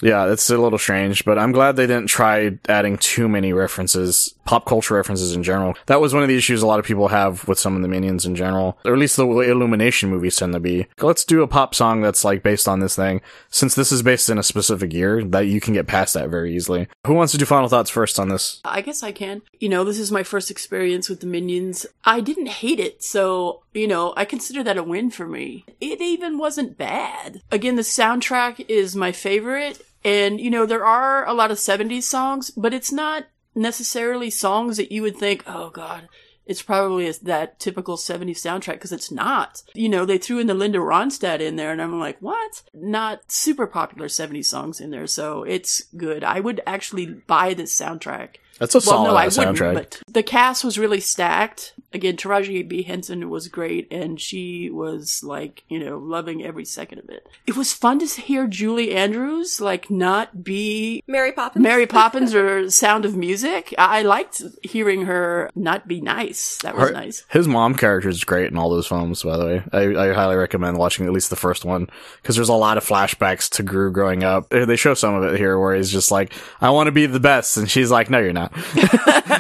Yeah, 0.02 0.32
it's 0.32 0.50
a 0.50 0.58
little 0.58 0.80
strange, 0.80 1.26
but 1.26 1.38
I'm 1.38 1.52
glad 1.52 1.76
they 1.76 1.88
didn't 1.88 2.08
try 2.08 2.58
adding 2.68 2.98
too 2.98 3.30
many 3.30 3.54
references, 3.54 4.34
pop 4.46 4.66
culture 4.66 4.96
references 4.96 5.36
in 5.36 5.44
general. 5.44 5.76
That 5.86 6.02
was 6.02 6.14
one 6.14 6.24
of 6.24 6.30
the 6.30 6.38
issues 6.38 6.62
a 6.62 6.68
lot 6.68 6.80
of 6.80 6.86
people 6.86 7.10
have 7.10 7.48
with 7.48 7.60
some 7.60 7.76
of 7.76 7.82
the 7.82 7.88
minions 7.88 8.26
in 8.26 8.36
general, 8.36 8.78
or 8.86 8.94
at 8.94 9.00
least 9.00 9.18
the 9.18 9.28
Illumination 9.28 10.10
movies 10.10 10.36
tend 10.36 10.54
to 10.54 10.60
be. 10.60 10.88
Let's 11.00 11.24
do 11.24 11.44
a 11.44 11.48
pop 11.48 11.76
song 11.76 12.02
that's 12.02 12.26
like 12.26 12.44
based 12.44 12.68
on 12.68 12.80
this 12.80 12.96
thing. 12.96 13.22
Since 13.50 13.76
this 13.76 13.92
is 13.92 14.02
based 14.04 14.30
in 14.30 14.38
a 14.38 14.44
specific 14.44 14.92
year, 14.94 15.24
that 15.24 15.48
you 15.48 15.62
can 15.62 15.74
get 15.74 15.88
past 15.88 16.14
that 16.16 16.30
very 16.30 16.56
easily. 16.56 16.88
Who 17.06 17.14
wants 17.14 17.32
to 17.34 17.38
do 17.38 17.46
final 17.46 17.70
thoughts 17.70 17.90
first 17.90 18.20
on 18.20 18.30
this? 18.30 18.60
I 18.66 18.82
guess 18.82 19.04
I 19.04 19.12
can. 19.12 19.42
You 19.60 19.70
know, 19.70 19.84
this 19.84 20.00
is 20.00 20.12
my 20.12 20.24
first 20.24 20.50
experience 20.50 21.10
with 21.10 21.20
the 21.20 21.28
Minions. 21.28 21.86
I 22.04 22.22
didn't 22.22 22.48
hate 22.48 22.80
it, 22.80 23.04
so, 23.04 23.62
you 23.74 23.88
know, 23.88 24.14
I 24.18 24.26
consider 24.26 24.64
that 24.64 24.78
a 24.78 24.84
win 24.84 25.12
for 25.12 25.28
me. 25.28 25.66
It 25.80 26.02
even 26.02 26.38
wasn't 26.38 26.78
bad. 26.78 27.42
Again, 27.52 27.76
the 27.76 27.84
soundtrack 27.84 28.66
is 28.68 28.96
my 28.96 29.12
favorite, 29.12 29.82
and, 30.04 30.40
you 30.40 30.50
know, 30.50 30.66
there 30.66 30.86
are 30.86 31.28
a 31.28 31.34
lot 31.34 31.52
of 31.52 31.58
70s 31.58 32.04
songs, 32.04 32.52
but 32.52 32.74
it's 32.74 32.92
not 32.92 33.26
necessarily 33.56 34.30
songs 34.30 34.78
that 34.78 34.92
you 34.92 35.02
would 35.02 35.18
think, 35.18 35.44
oh 35.46 35.70
god, 35.70 36.08
it's 36.46 36.62
probably 36.62 37.10
that 37.12 37.60
typical 37.60 37.98
70s 37.98 38.38
soundtrack 38.38 38.74
because 38.74 38.92
it's 38.92 39.12
not. 39.12 39.62
You 39.74 39.90
know, 39.90 40.06
they 40.06 40.18
threw 40.18 40.40
in 40.40 40.48
the 40.48 40.54
Linda 40.54 40.80
Ronstadt 40.80 41.40
in 41.40 41.56
there 41.56 41.72
and 41.72 41.82
I'm 41.82 42.00
like, 42.00 42.18
what? 42.20 42.64
Not 42.74 43.32
super 43.32 43.68
popular 43.68 44.08
70s 44.08 44.46
songs 44.46 44.82
in 44.82 44.90
there, 44.90 45.08
so 45.08 45.44
it's 45.44 45.84
good. 45.96 46.24
I 46.24 46.40
would 46.40 46.62
actually 46.66 47.06
buy 47.06 47.54
this 47.54 47.78
soundtrack. 47.78 48.36
That's 48.62 48.76
a 48.76 48.78
Well, 48.78 48.82
solid 48.84 49.08
no, 49.10 49.16
I 49.16 49.26
ass 49.26 49.38
wouldn't, 49.38 49.58
soundtrack. 49.58 49.74
but 49.74 50.02
the 50.08 50.24
cast 50.24 50.64
was 50.64 50.78
really 50.80 51.02
stacked. 51.02 51.74
Again, 51.94 52.16
Taraji 52.16 52.70
P. 52.70 52.84
Henson 52.84 53.30
was 53.30 53.50
great, 53.50 53.92
and 53.92 54.22
she 54.22 54.70
was 54.70 55.22
like, 55.24 55.64
you 55.68 55.78
know, 55.78 55.98
loving 55.98 56.42
every 56.42 56.64
second 56.64 57.00
of 57.00 57.10
it. 57.10 57.28
It 57.46 57.58
was 57.58 57.74
fun 57.74 58.00
to 58.00 58.06
hear 58.06 58.48
Julie 58.48 58.94
Andrews, 58.94 59.60
like, 59.60 59.90
not 59.92 60.42
be 60.46 61.04
Mary 61.06 61.34
Poppins. 61.34 61.62
Mary 61.64 61.86
Poppins 61.86 62.34
or 62.42 62.70
Sound 62.70 63.04
of 63.04 63.18
Music. 63.18 63.74
I 63.78 64.00
I 64.00 64.04
liked 64.04 64.42
hearing 64.64 65.06
her 65.06 65.50
not 65.56 65.88
be 65.88 66.00
nice. 66.00 66.60
That 66.64 66.76
was 66.78 66.88
Her- 66.90 66.94
nice. 66.94 67.26
His 67.30 67.48
mom 67.48 67.76
character 67.76 68.08
is 68.10 68.24
great 68.24 68.50
in 68.52 68.58
all 68.58 68.70
those 68.70 68.88
films, 68.88 69.22
by 69.24 69.36
the 69.38 69.46
way. 69.46 69.64
I, 69.74 70.10
I 70.10 70.14
highly 70.14 70.36
recommend 70.38 70.78
watching 70.78 71.06
at 71.08 71.12
least 71.12 71.30
the 71.30 71.36
first 71.36 71.66
one 71.66 71.90
because 72.22 72.36
there's 72.38 72.48
a 72.50 72.54
lot 72.54 72.78
of 72.78 72.86
flashbacks 72.86 73.50
to 73.56 73.64
Gru 73.64 73.92
growing 73.92 74.24
up. 74.24 74.50
They 74.50 74.64
they 74.66 74.76
show 74.78 74.94
some 74.94 75.16
of 75.16 75.24
it 75.24 75.38
here 75.38 75.60
where 75.60 75.76
he's 75.76 75.92
just 75.92 76.10
like, 76.12 76.32
"I 76.62 76.70
want 76.70 76.88
to 76.88 76.92
be 76.92 77.06
the 77.06 77.20
best," 77.20 77.58
and 77.58 77.70
she's 77.70 77.92
like, 77.92 78.10
"No, 78.10 78.20
you're 78.20 78.32
not." 78.34 78.51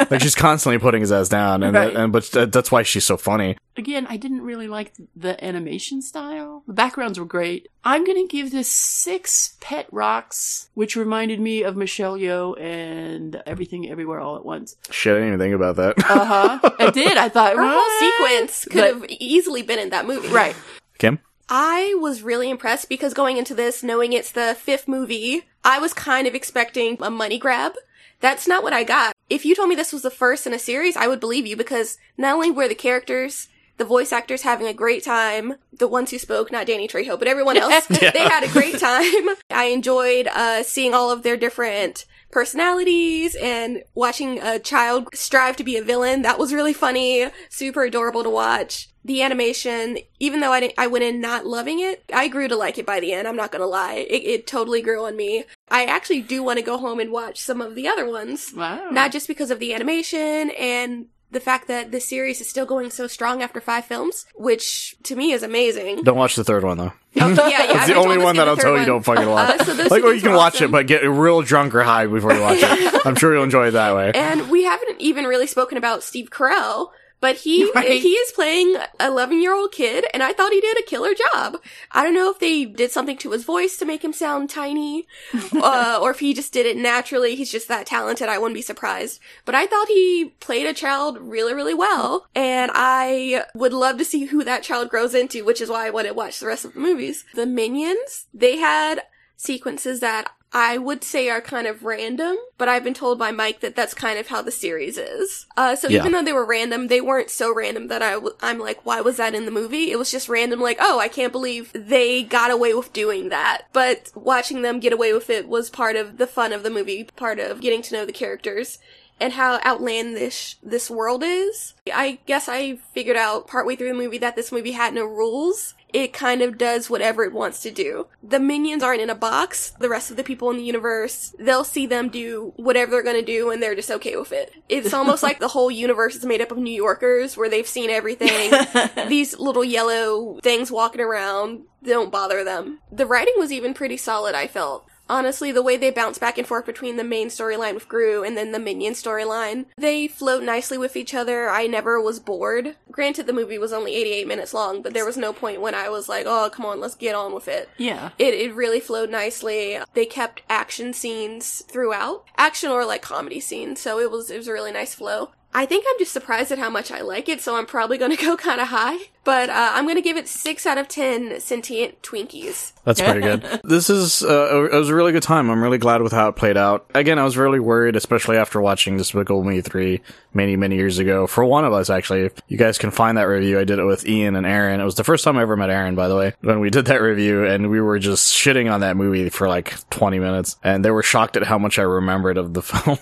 Like 0.09 0.21
she's 0.21 0.35
constantly 0.35 0.79
putting 0.79 1.01
his 1.01 1.11
ass 1.11 1.29
down, 1.29 1.63
and 1.63 1.75
Right. 1.75 1.95
and 1.95 2.11
but 2.11 2.29
that's 2.31 2.71
why 2.71 2.83
she's 2.83 3.05
so 3.05 3.17
funny. 3.17 3.57
Again, 3.77 4.05
I 4.09 4.17
didn't 4.17 4.41
really 4.41 4.67
like 4.67 4.93
the 5.15 5.41
animation 5.43 6.01
style. 6.01 6.63
The 6.67 6.73
backgrounds 6.73 7.19
were 7.19 7.25
great. 7.25 7.67
I'm 7.83 8.05
gonna 8.05 8.27
give 8.27 8.51
this 8.51 8.69
six 8.71 9.55
pet 9.61 9.87
rocks, 9.91 10.69
which 10.73 10.95
reminded 10.95 11.39
me 11.39 11.63
of 11.63 11.75
Michelle 11.77 12.17
Yeoh 12.17 12.59
and 12.59 13.41
Everything 13.45 13.89
Everywhere 13.89 14.19
All 14.19 14.35
at 14.35 14.45
Once. 14.45 14.75
Shit, 14.89 15.13
I 15.13 15.19
didn't 15.19 15.27
even 15.35 15.39
think 15.39 15.55
about 15.55 15.75
that. 15.77 15.99
Uh 16.09 16.25
huh. 16.25 16.69
I 16.79 16.89
did. 16.91 17.17
I 17.17 17.29
thought 17.29 17.55
Her 17.55 17.63
"What?" 17.63 17.73
whole 17.73 17.99
sequence 18.27 18.65
could 18.65 18.73
But- 18.73 18.93
have 18.93 19.05
easily 19.19 19.61
been 19.61 19.79
in 19.79 19.89
that 19.89 20.05
movie. 20.05 20.27
right. 20.29 20.55
Kim, 20.97 21.19
I 21.49 21.95
was 21.99 22.21
really 22.21 22.49
impressed 22.49 22.87
because 22.89 23.13
going 23.13 23.37
into 23.37 23.55
this, 23.55 23.81
knowing 23.83 24.13
it's 24.13 24.31
the 24.31 24.55
fifth 24.59 24.87
movie, 24.87 25.43
I 25.63 25.79
was 25.79 25.93
kind 25.93 26.27
of 26.27 26.35
expecting 26.35 26.97
a 27.01 27.09
money 27.09 27.37
grab. 27.39 27.73
That's 28.21 28.47
not 28.47 28.63
what 28.63 28.73
I 28.73 28.83
got. 28.83 29.13
If 29.29 29.45
you 29.45 29.55
told 29.55 29.69
me 29.69 29.75
this 29.75 29.91
was 29.91 30.03
the 30.03 30.09
first 30.09 30.47
in 30.47 30.53
a 30.53 30.59
series, 30.59 30.95
I 30.95 31.07
would 31.07 31.19
believe 31.19 31.45
you 31.45 31.57
because 31.57 31.97
not 32.17 32.35
only 32.35 32.51
were 32.51 32.67
the 32.67 32.75
characters, 32.75 33.49
the 33.77 33.85
voice 33.85 34.11
actors 34.11 34.43
having 34.43 34.67
a 34.67 34.73
great 34.73 35.03
time, 35.03 35.55
the 35.73 35.87
ones 35.87 36.11
who 36.11 36.19
spoke, 36.19 36.51
not 36.51 36.67
Danny 36.67 36.87
Trejo, 36.87 37.17
but 37.17 37.27
everyone 37.27 37.57
else, 37.57 37.85
they 37.87 38.11
had 38.19 38.43
a 38.43 38.51
great 38.51 38.79
time. 38.79 39.35
I 39.49 39.71
enjoyed 39.73 40.27
uh, 40.27 40.61
seeing 40.63 40.93
all 40.93 41.09
of 41.09 41.23
their 41.23 41.35
different 41.35 42.05
personalities 42.31 43.35
and 43.35 43.83
watching 43.95 44.39
a 44.39 44.59
child 44.59 45.09
strive 45.13 45.55
to 45.57 45.63
be 45.63 45.77
a 45.77 45.83
villain. 45.83 46.21
That 46.21 46.39
was 46.39 46.53
really 46.53 46.73
funny, 46.73 47.27
super 47.49 47.83
adorable 47.83 48.23
to 48.23 48.29
watch. 48.29 48.89
The 49.03 49.23
animation, 49.23 49.97
even 50.19 50.41
though 50.41 50.51
I 50.51 50.59
didn't, 50.59 50.75
I 50.77 50.85
went 50.87 51.03
in 51.03 51.19
not 51.19 51.45
loving 51.45 51.79
it, 51.79 52.03
I 52.13 52.27
grew 52.27 52.47
to 52.47 52.55
like 52.55 52.77
it 52.77 52.85
by 52.85 52.99
the 52.99 53.13
end. 53.13 53.27
I'm 53.27 53.35
not 53.35 53.51
gonna 53.51 53.65
lie. 53.65 53.95
It, 53.95 54.23
it 54.23 54.47
totally 54.47 54.81
grew 54.81 55.05
on 55.05 55.17
me. 55.17 55.45
I 55.71 55.85
actually 55.85 56.21
do 56.21 56.43
want 56.43 56.59
to 56.59 56.63
go 56.63 56.77
home 56.77 56.99
and 56.99 57.11
watch 57.11 57.39
some 57.39 57.61
of 57.61 57.75
the 57.75 57.87
other 57.87 58.07
ones. 58.07 58.53
Wow. 58.55 58.89
Not 58.91 59.11
just 59.11 59.27
because 59.27 59.49
of 59.49 59.59
the 59.59 59.73
animation 59.73 60.51
and 60.51 61.07
the 61.31 61.39
fact 61.39 61.69
that 61.69 61.91
the 61.91 62.01
series 62.01 62.41
is 62.41 62.49
still 62.49 62.65
going 62.65 62.91
so 62.91 63.07
strong 63.07 63.41
after 63.41 63.61
five 63.61 63.85
films, 63.85 64.25
which 64.35 64.97
to 65.03 65.15
me 65.15 65.31
is 65.31 65.43
amazing. 65.43 66.03
don't 66.03 66.17
watch 66.17 66.35
the 66.35 66.43
third 66.43 66.63
one 66.63 66.77
though. 66.77 66.93
Oh, 67.19 67.27
yeah, 67.47 67.63
yeah. 67.63 67.71
It's 67.77 67.87
the 67.87 67.95
only 67.95 68.17
one 68.17 68.35
that 68.37 68.47
I'll 68.47 68.55
tell 68.55 68.73
third 68.73 68.81
you 68.81 68.85
don't 68.85 69.03
fucking 69.03 69.29
watch. 69.29 69.59
Uh, 69.61 69.63
so 69.65 69.73
like, 69.83 70.01
two 70.01 70.07
or 70.07 70.13
you 70.13 70.21
can 70.21 70.33
watch 70.33 70.55
awesome. 70.55 70.65
it, 70.65 70.71
but 70.71 70.87
get 70.87 71.03
real 71.03 71.41
drunk 71.41 71.73
or 71.75 71.83
high 71.83 72.07
before 72.07 72.33
you 72.33 72.41
watch 72.41 72.59
it. 72.61 73.05
I'm 73.05 73.15
sure 73.15 73.33
you'll 73.33 73.43
enjoy 73.43 73.67
it 73.67 73.71
that 73.71 73.95
way. 73.95 74.11
And 74.13 74.49
we 74.49 74.63
haven't 74.63 74.99
even 74.99 75.25
really 75.25 75.47
spoken 75.47 75.77
about 75.77 76.03
Steve 76.03 76.29
Carell, 76.29 76.91
but 77.21 77.37
he 77.37 77.71
Right. 77.75 78.01
he 78.01 78.09
is 78.09 78.31
playing 78.33 78.75
a 78.99 79.07
11 79.07 79.41
year 79.41 79.53
old 79.53 79.71
kid, 79.71 80.05
and 80.13 80.21
I 80.21 80.33
thought 80.33 80.51
he 80.51 80.59
did 80.59 80.77
a 80.77 80.83
killer 80.83 81.13
job. 81.13 81.57
I 81.91 82.03
don't 82.03 82.13
know 82.13 82.29
if 82.29 82.39
they 82.39 82.65
did 82.65 82.91
something 82.91 83.17
to 83.19 83.31
his 83.31 83.45
voice 83.45 83.77
to 83.77 83.85
make 83.85 84.03
him 84.03 84.11
sound 84.13 84.49
tiny, 84.49 85.07
uh, 85.53 85.99
or 86.01 86.11
if 86.11 86.19
he 86.19 86.33
just 86.33 86.51
did 86.51 86.65
it 86.65 86.75
naturally. 86.77 87.35
He's 87.35 87.51
just 87.51 87.67
that 87.69 87.85
talented. 87.85 88.27
I 88.27 88.37
wouldn't 88.37 88.55
be 88.55 88.61
surprised. 88.61 89.19
But 89.45 89.55
I 89.55 89.67
thought 89.67 89.87
he 89.87 90.33
played 90.39 90.65
a 90.67 90.73
child 90.73 91.17
really, 91.21 91.53
really 91.53 91.73
well, 91.75 92.27
and 92.35 92.71
I 92.73 93.45
would 93.55 93.73
love 93.73 93.97
to 93.99 94.05
see 94.05 94.25
who 94.25 94.43
that 94.43 94.63
child 94.63 94.89
grows 94.89 95.13
into, 95.15 95.45
which 95.45 95.61
is 95.61 95.69
why 95.69 95.87
I 95.87 95.91
want 95.91 96.07
to 96.07 96.13
watch 96.13 96.39
the 96.39 96.47
rest 96.47 96.65
of 96.65 96.73
the 96.73 96.79
movies. 96.79 97.23
The 97.35 97.45
Minions, 97.45 98.25
they 98.33 98.57
had 98.57 99.03
sequences 99.37 99.99
that 100.01 100.31
I 100.53 100.77
would 100.77 101.03
say 101.03 101.29
are 101.29 101.39
kind 101.41 101.65
of 101.65 101.83
random, 101.83 102.35
but 102.57 102.67
I've 102.67 102.83
been 102.83 102.93
told 102.93 103.17
by 103.17 103.31
Mike 103.31 103.61
that 103.61 103.75
that's 103.75 103.93
kind 103.93 104.19
of 104.19 104.27
how 104.27 104.41
the 104.41 104.51
series 104.51 104.97
is. 104.97 105.45
Uh, 105.55 105.75
so 105.77 105.87
Yeah. 105.87 105.99
even 105.99 106.11
though 106.11 106.23
they 106.23 106.33
were 106.33 106.45
random, 106.45 106.87
they 106.87 106.99
weren't 106.99 107.29
so 107.29 107.53
random 107.55 107.87
that 107.87 108.01
I 108.01 108.11
w- 108.15 108.35
I'm 108.41 108.59
like, 108.59 108.85
why 108.85 108.99
was 108.99 109.15
that 109.17 109.33
in 109.33 109.45
the 109.45 109.51
movie? 109.51 109.91
It 109.91 109.97
was 109.97 110.11
just 110.11 110.27
random, 110.27 110.59
like, 110.59 110.77
oh, 110.81 110.99
I 110.99 111.07
can't 111.07 111.31
believe 111.31 111.71
they 111.73 112.23
got 112.23 112.51
away 112.51 112.73
with 112.73 112.91
doing 112.91 113.29
that. 113.29 113.63
But 113.71 114.11
watching 114.13 114.61
them 114.61 114.79
get 114.81 114.91
away 114.93 115.13
with 115.13 115.29
it 115.29 115.47
was 115.47 115.69
part 115.69 115.95
of 115.95 116.17
the 116.17 116.27
fun 116.27 116.51
of 116.51 116.63
the 116.63 116.69
movie, 116.69 117.05
part 117.15 117.39
of 117.39 117.61
getting 117.61 117.81
to 117.83 117.93
know 117.93 118.05
the 118.05 118.11
characters. 118.11 118.77
and 119.19 119.33
how 119.33 119.59
outlandish 119.63 120.55
this 120.63 120.89
world 120.89 121.21
is. 121.23 121.75
I 121.93 122.17
guess 122.25 122.49
I 122.49 122.77
figured 122.95 123.15
out 123.17 123.45
partway 123.47 123.75
through 123.75 123.89
the 123.89 123.93
movie 123.93 124.17
that 124.17 124.35
this 124.35 124.51
movie 124.51 124.71
had 124.71 124.95
no 124.95 125.05
rules. 125.05 125.75
It 125.93 126.13
kind 126.13 126.41
of 126.41 126.57
does 126.57 126.89
whatever 126.89 127.23
it 127.23 127.33
wants 127.33 127.61
to 127.61 127.71
do. 127.71 128.07
The 128.23 128.39
minions 128.39 128.83
aren't 128.83 129.01
in 129.01 129.09
a 129.09 129.15
box. 129.15 129.71
The 129.79 129.89
rest 129.89 130.11
of 130.11 130.17
the 130.17 130.23
people 130.23 130.49
in 130.49 130.57
the 130.57 130.63
universe, 130.63 131.35
they'll 131.39 131.63
see 131.63 131.85
them 131.85 132.09
do 132.09 132.53
whatever 132.55 132.91
they're 132.91 133.03
gonna 133.03 133.21
do 133.21 133.49
and 133.49 133.61
they're 133.61 133.75
just 133.75 133.91
okay 133.91 134.15
with 134.15 134.31
it. 134.31 134.53
It's 134.69 134.93
almost 134.93 135.23
like 135.27 135.39
the 135.39 135.47
whole 135.49 135.71
universe 135.71 136.15
is 136.15 136.25
made 136.25 136.41
up 136.41 136.51
of 136.51 136.57
New 136.57 136.73
Yorkers 136.73 137.37
where 137.37 137.49
they've 137.49 137.67
seen 137.67 137.89
everything. 137.89 138.51
These 139.07 139.39
little 139.39 139.63
yellow 139.63 140.39
things 140.41 140.71
walking 140.71 141.01
around 141.01 141.63
don't 141.83 142.11
bother 142.11 142.43
them. 142.43 142.79
The 142.91 143.05
writing 143.05 143.33
was 143.37 143.51
even 143.51 143.73
pretty 143.73 143.97
solid, 143.97 144.35
I 144.35 144.47
felt. 144.47 144.85
Honestly, 145.11 145.51
the 145.51 145.61
way 145.61 145.75
they 145.75 145.91
bounce 145.91 146.17
back 146.17 146.37
and 146.37 146.47
forth 146.47 146.65
between 146.65 146.95
the 146.95 147.03
main 147.03 147.27
storyline 147.27 147.73
with 147.73 147.89
Gru 147.89 148.23
and 148.23 148.37
then 148.37 148.53
the 148.53 148.59
Minion 148.59 148.93
storyline, 148.93 149.65
they 149.77 150.07
float 150.07 150.41
nicely 150.41 150.77
with 150.77 150.95
each 150.95 151.13
other. 151.13 151.49
I 151.49 151.67
never 151.67 151.99
was 151.99 152.21
bored. 152.21 152.77
Granted, 152.89 153.27
the 153.27 153.33
movie 153.33 153.57
was 153.57 153.73
only 153.73 153.93
88 153.93 154.25
minutes 154.25 154.53
long, 154.53 154.81
but 154.81 154.93
there 154.93 155.05
was 155.05 155.17
no 155.17 155.33
point 155.33 155.59
when 155.59 155.75
I 155.75 155.89
was 155.89 156.07
like, 156.07 156.25
oh, 156.25 156.49
come 156.49 156.65
on, 156.65 156.79
let's 156.79 156.95
get 156.95 157.13
on 157.13 157.35
with 157.35 157.49
it. 157.49 157.67
Yeah. 157.77 158.11
It, 158.17 158.33
it 158.35 158.55
really 158.55 158.79
flowed 158.79 159.09
nicely. 159.09 159.77
They 159.93 160.05
kept 160.05 160.43
action 160.49 160.93
scenes 160.93 161.61
throughout. 161.67 162.23
Action 162.37 162.71
or 162.71 162.85
like 162.85 163.01
comedy 163.01 163.41
scenes, 163.41 163.81
so 163.81 163.99
it 163.99 164.11
was, 164.11 164.31
it 164.31 164.37
was 164.37 164.47
a 164.47 164.53
really 164.53 164.71
nice 164.71 164.95
flow. 164.95 165.31
I 165.53 165.65
think 165.65 165.85
I'm 165.89 165.99
just 165.99 166.13
surprised 166.13 166.51
at 166.51 166.59
how 166.59 166.69
much 166.69 166.91
I 166.91 167.01
like 167.01 167.27
it, 167.27 167.41
so 167.41 167.55
I'm 167.55 167.65
probably 167.65 167.97
gonna 167.97 168.15
go 168.21 168.37
kinda 168.37 168.65
high. 168.65 168.97
But, 169.23 169.51
uh, 169.51 169.71
I'm 169.73 169.85
gonna 169.85 170.01
give 170.01 170.17
it 170.17 170.27
6 170.27 170.65
out 170.65 170.79
of 170.79 170.87
10 170.87 171.39
sentient 171.39 172.01
Twinkies. 172.01 172.71
That's 172.85 172.99
pretty 172.99 173.21
good. 173.21 173.61
this 173.63 173.89
is 173.89 174.23
uh, 174.23 174.67
it 174.71 174.75
was 174.75 174.89
a 174.89 174.95
really 174.95 175.11
good 175.11 175.21
time. 175.21 175.51
I'm 175.51 175.61
really 175.61 175.77
glad 175.77 176.01
with 176.01 176.11
how 176.11 176.29
it 176.29 176.35
played 176.35 176.57
out. 176.57 176.89
Again, 176.95 177.19
I 177.19 177.23
was 177.23 177.37
really 177.37 177.59
worried, 177.59 177.95
especially 177.95 178.37
after 178.37 178.59
watching 178.59 178.97
Despicable 178.97 179.43
Me 179.43 179.61
three 179.61 180.01
many 180.33 180.55
many 180.55 180.75
years 180.75 180.97
ago. 180.97 181.27
For 181.27 181.45
one 181.45 181.65
of 181.65 181.73
us, 181.73 181.91
actually, 181.91 182.21
if 182.21 182.33
you 182.47 182.57
guys 182.57 182.79
can 182.79 182.89
find 182.89 183.17
that 183.19 183.27
review, 183.27 183.59
I 183.59 183.63
did 183.63 183.77
it 183.77 183.85
with 183.85 184.07
Ian 184.07 184.35
and 184.35 184.47
Aaron. 184.47 184.81
It 184.81 184.85
was 184.85 184.95
the 184.95 185.03
first 185.03 185.23
time 185.23 185.37
I 185.37 185.43
ever 185.43 185.55
met 185.55 185.69
Aaron, 185.69 185.93
by 185.93 186.07
the 186.07 186.15
way, 186.15 186.33
when 186.41 186.59
we 186.59 186.71
did 186.71 186.85
that 186.85 187.01
review, 187.01 187.45
and 187.45 187.69
we 187.69 187.79
were 187.79 187.99
just 187.99 188.33
shitting 188.33 188.71
on 188.71 188.79
that 188.79 188.97
movie 188.97 189.29
for 189.29 189.47
like 189.47 189.75
20 189.91 190.17
minutes, 190.17 190.55
and 190.63 190.83
they 190.83 190.91
were 190.91 191.03
shocked 191.03 191.37
at 191.37 191.43
how 191.43 191.59
much 191.59 191.77
I 191.77 191.83
remembered 191.83 192.37
of 192.39 192.55
the 192.55 192.61
film 192.63 192.97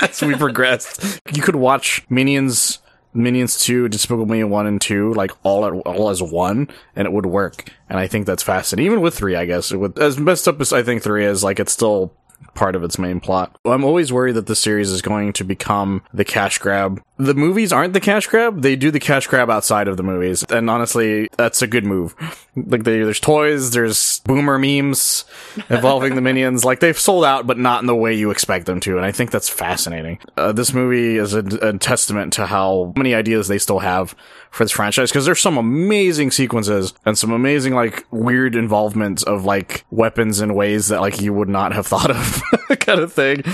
as 0.02 0.22
we 0.22 0.34
progressed. 0.34 1.20
You 1.34 1.42
could 1.42 1.56
watch 1.56 2.04
Minions. 2.08 2.78
Minions 3.12 3.58
2, 3.64 3.88
Despicable 3.88 4.26
Me 4.26 4.44
1 4.44 4.66
and 4.68 4.80
2, 4.80 5.14
like 5.14 5.32
all 5.42 5.66
at, 5.66 5.72
all 5.72 6.10
as 6.10 6.22
one, 6.22 6.68
and 6.94 7.06
it 7.06 7.12
would 7.12 7.26
work. 7.26 7.68
And 7.88 7.98
I 7.98 8.06
think 8.06 8.24
that's 8.24 8.44
fascinating. 8.44 8.86
Even 8.86 9.00
with 9.00 9.14
3, 9.14 9.34
I 9.34 9.46
guess. 9.46 9.72
It 9.72 9.78
would, 9.78 9.98
as 9.98 10.16
messed 10.16 10.46
up 10.46 10.60
as 10.60 10.72
I 10.72 10.84
think 10.84 11.02
3 11.02 11.24
is, 11.24 11.42
like 11.42 11.58
it's 11.58 11.72
still 11.72 12.14
part 12.54 12.76
of 12.76 12.84
its 12.84 12.98
main 12.98 13.20
plot. 13.20 13.58
I'm 13.64 13.84
always 13.84 14.12
worried 14.12 14.36
that 14.36 14.46
the 14.46 14.56
series 14.56 14.90
is 14.90 15.02
going 15.02 15.32
to 15.34 15.44
become 15.44 16.02
the 16.12 16.24
cash 16.24 16.58
grab. 16.58 17.02
The 17.20 17.34
movies 17.34 17.72
aren't 17.72 17.92
the 17.92 18.00
cash 18.00 18.26
grab. 18.26 18.62
They 18.62 18.76
do 18.76 18.90
the 18.90 18.98
cash 18.98 19.26
grab 19.26 19.50
outside 19.50 19.88
of 19.88 19.96
the 19.96 20.02
movies. 20.02 20.42
And 20.50 20.70
honestly, 20.70 21.28
that's 21.36 21.60
a 21.60 21.66
good 21.66 21.84
move. 21.84 22.14
Like 22.56 22.84
they, 22.84 23.02
there's 23.02 23.20
toys, 23.20 23.72
there's 23.72 24.20
boomer 24.20 24.58
memes 24.58 25.26
involving 25.68 26.14
the 26.14 26.20
minions. 26.22 26.64
Like 26.64 26.80
they've 26.80 26.98
sold 26.98 27.24
out, 27.24 27.46
but 27.46 27.58
not 27.58 27.82
in 27.82 27.86
the 27.86 27.94
way 27.94 28.14
you 28.14 28.30
expect 28.30 28.64
them 28.64 28.80
to. 28.80 28.96
And 28.96 29.04
I 29.04 29.12
think 29.12 29.30
that's 29.30 29.50
fascinating. 29.50 30.18
Uh, 30.36 30.52
this 30.52 30.72
movie 30.72 31.18
is 31.18 31.34
a, 31.34 31.40
a 31.40 31.78
testament 31.78 32.32
to 32.34 32.46
how 32.46 32.94
many 32.96 33.14
ideas 33.14 33.48
they 33.48 33.58
still 33.58 33.80
have 33.80 34.14
for 34.50 34.64
this 34.64 34.72
franchise 34.72 35.10
because 35.10 35.24
there's 35.24 35.40
some 35.40 35.56
amazing 35.56 36.30
sequences 36.30 36.92
and 37.06 37.16
some 37.16 37.30
amazing 37.30 37.72
like 37.72 38.04
weird 38.10 38.56
involvement 38.56 39.22
of 39.24 39.44
like 39.44 39.84
weapons 39.90 40.40
in 40.40 40.54
ways 40.54 40.88
that 40.88 41.00
like 41.00 41.20
you 41.20 41.32
would 41.32 41.48
not 41.48 41.72
have 41.72 41.86
thought 41.86 42.10
of 42.10 42.42
kind 42.80 43.00
of 43.00 43.12
thing. 43.12 43.44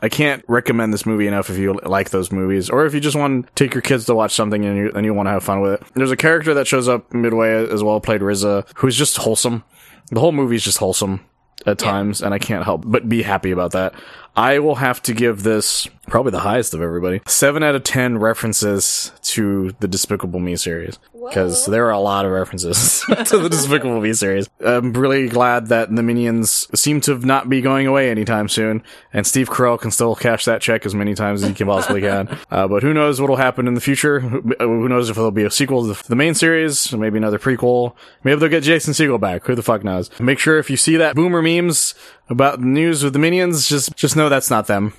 I 0.00 0.08
can't 0.08 0.42
recommend 0.48 0.94
this 0.94 1.04
movie 1.04 1.26
enough 1.26 1.50
if 1.50 1.58
you 1.58 1.78
like 1.84 2.10
those 2.10 2.32
movies 2.32 2.70
or 2.70 2.86
if 2.86 2.94
you 2.94 3.00
just 3.00 3.15
want 3.16 3.46
to 3.46 3.52
take 3.54 3.74
your 3.74 3.82
kids 3.82 4.04
to 4.06 4.14
watch 4.14 4.34
something 4.34 4.64
and 4.64 4.76
you, 4.76 4.92
and 4.94 5.04
you 5.04 5.14
want 5.14 5.26
to 5.26 5.30
have 5.30 5.42
fun 5.42 5.60
with 5.60 5.74
it. 5.74 5.82
There's 5.94 6.10
a 6.10 6.16
character 6.16 6.54
that 6.54 6.66
shows 6.66 6.88
up 6.88 7.12
midway 7.12 7.68
as 7.70 7.82
well, 7.82 8.00
played 8.00 8.20
RZA, 8.20 8.68
who's 8.76 8.96
just 8.96 9.16
wholesome. 9.18 9.64
The 10.10 10.20
whole 10.20 10.32
movie 10.32 10.56
is 10.56 10.64
just 10.64 10.78
wholesome 10.78 11.20
at 11.64 11.78
times, 11.78 12.22
and 12.22 12.32
I 12.32 12.38
can't 12.38 12.64
help 12.64 12.82
but 12.86 13.08
be 13.08 13.22
happy 13.22 13.50
about 13.50 13.72
that. 13.72 13.94
I 14.36 14.58
will 14.58 14.74
have 14.76 15.02
to 15.04 15.14
give 15.14 15.42
this 15.42 15.88
probably 16.06 16.30
the 16.30 16.40
highest 16.40 16.74
of 16.74 16.82
everybody. 16.82 17.22
Seven 17.26 17.62
out 17.62 17.74
of 17.74 17.82
ten 17.82 18.18
references 18.18 19.12
to 19.22 19.74
the 19.80 19.88
Despicable 19.88 20.40
Me 20.40 20.56
series 20.56 20.98
because 21.28 21.66
there 21.66 21.86
are 21.86 21.92
a 21.92 21.98
lot 21.98 22.24
of 22.24 22.32
references 22.32 23.04
to 23.26 23.38
the 23.38 23.48
Despicable 23.48 24.00
Me 24.02 24.12
series. 24.12 24.48
I'm 24.64 24.92
really 24.92 25.28
glad 25.28 25.68
that 25.68 25.94
the 25.94 26.02
Minions 26.02 26.66
seem 26.78 27.00
to 27.02 27.18
not 27.18 27.48
be 27.48 27.60
going 27.60 27.86
away 27.86 28.10
anytime 28.10 28.48
soon, 28.48 28.82
and 29.12 29.26
Steve 29.26 29.48
Carell 29.48 29.80
can 29.80 29.90
still 29.90 30.14
cash 30.14 30.44
that 30.44 30.60
check 30.60 30.86
as 30.86 30.94
many 30.94 31.14
times 31.14 31.42
as 31.42 31.48
he 31.48 31.54
can 31.54 31.66
possibly 31.66 32.00
can. 32.00 32.36
Uh, 32.48 32.68
but 32.68 32.82
who 32.82 32.94
knows 32.94 33.20
what'll 33.20 33.36
happen 33.36 33.66
in 33.66 33.74
the 33.74 33.80
future? 33.80 34.20
Who 34.20 34.40
who 34.58 34.88
knows 34.88 35.10
if 35.10 35.16
there'll 35.16 35.30
be 35.30 35.44
a 35.44 35.50
sequel 35.50 35.92
to 35.92 36.08
the 36.08 36.14
main 36.14 36.34
series, 36.34 36.92
maybe 36.92 37.18
another 37.18 37.38
prequel. 37.38 37.94
Maybe 38.22 38.38
they'll 38.38 38.48
get 38.48 38.62
Jason 38.62 38.94
Segel 38.94 39.20
back. 39.20 39.44
Who 39.46 39.54
the 39.54 39.62
fuck 39.62 39.82
knows? 39.82 40.08
Make 40.20 40.38
sure 40.38 40.58
if 40.58 40.70
you 40.70 40.76
see 40.76 40.96
that 40.96 41.16
boomer 41.16 41.42
memes 41.42 41.94
about 42.28 42.60
the 42.60 42.66
news 42.66 43.02
with 43.02 43.14
the 43.14 43.18
Minions, 43.18 43.68
just 43.68 43.96
just 43.96 44.16
know 44.16 44.28
that's 44.28 44.48
not 44.48 44.68
them. 44.68 44.92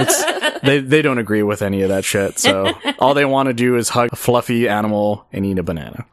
It's- 0.00 0.60
they 0.62 0.80
they 0.80 1.02
don't 1.02 1.18
agree 1.18 1.42
with 1.42 1.62
any 1.62 1.82
of 1.82 1.88
that 1.88 2.04
shit. 2.04 2.38
So 2.38 2.72
all 2.98 3.14
they 3.14 3.24
want 3.24 3.46
to 3.48 3.52
do 3.52 3.76
is 3.76 3.90
hug 3.90 4.10
a 4.12 4.16
fluffy 4.16 4.68
animal 4.68 5.26
and 5.32 5.46
eat 5.46 5.58
a 5.58 5.62
banana. 5.62 6.04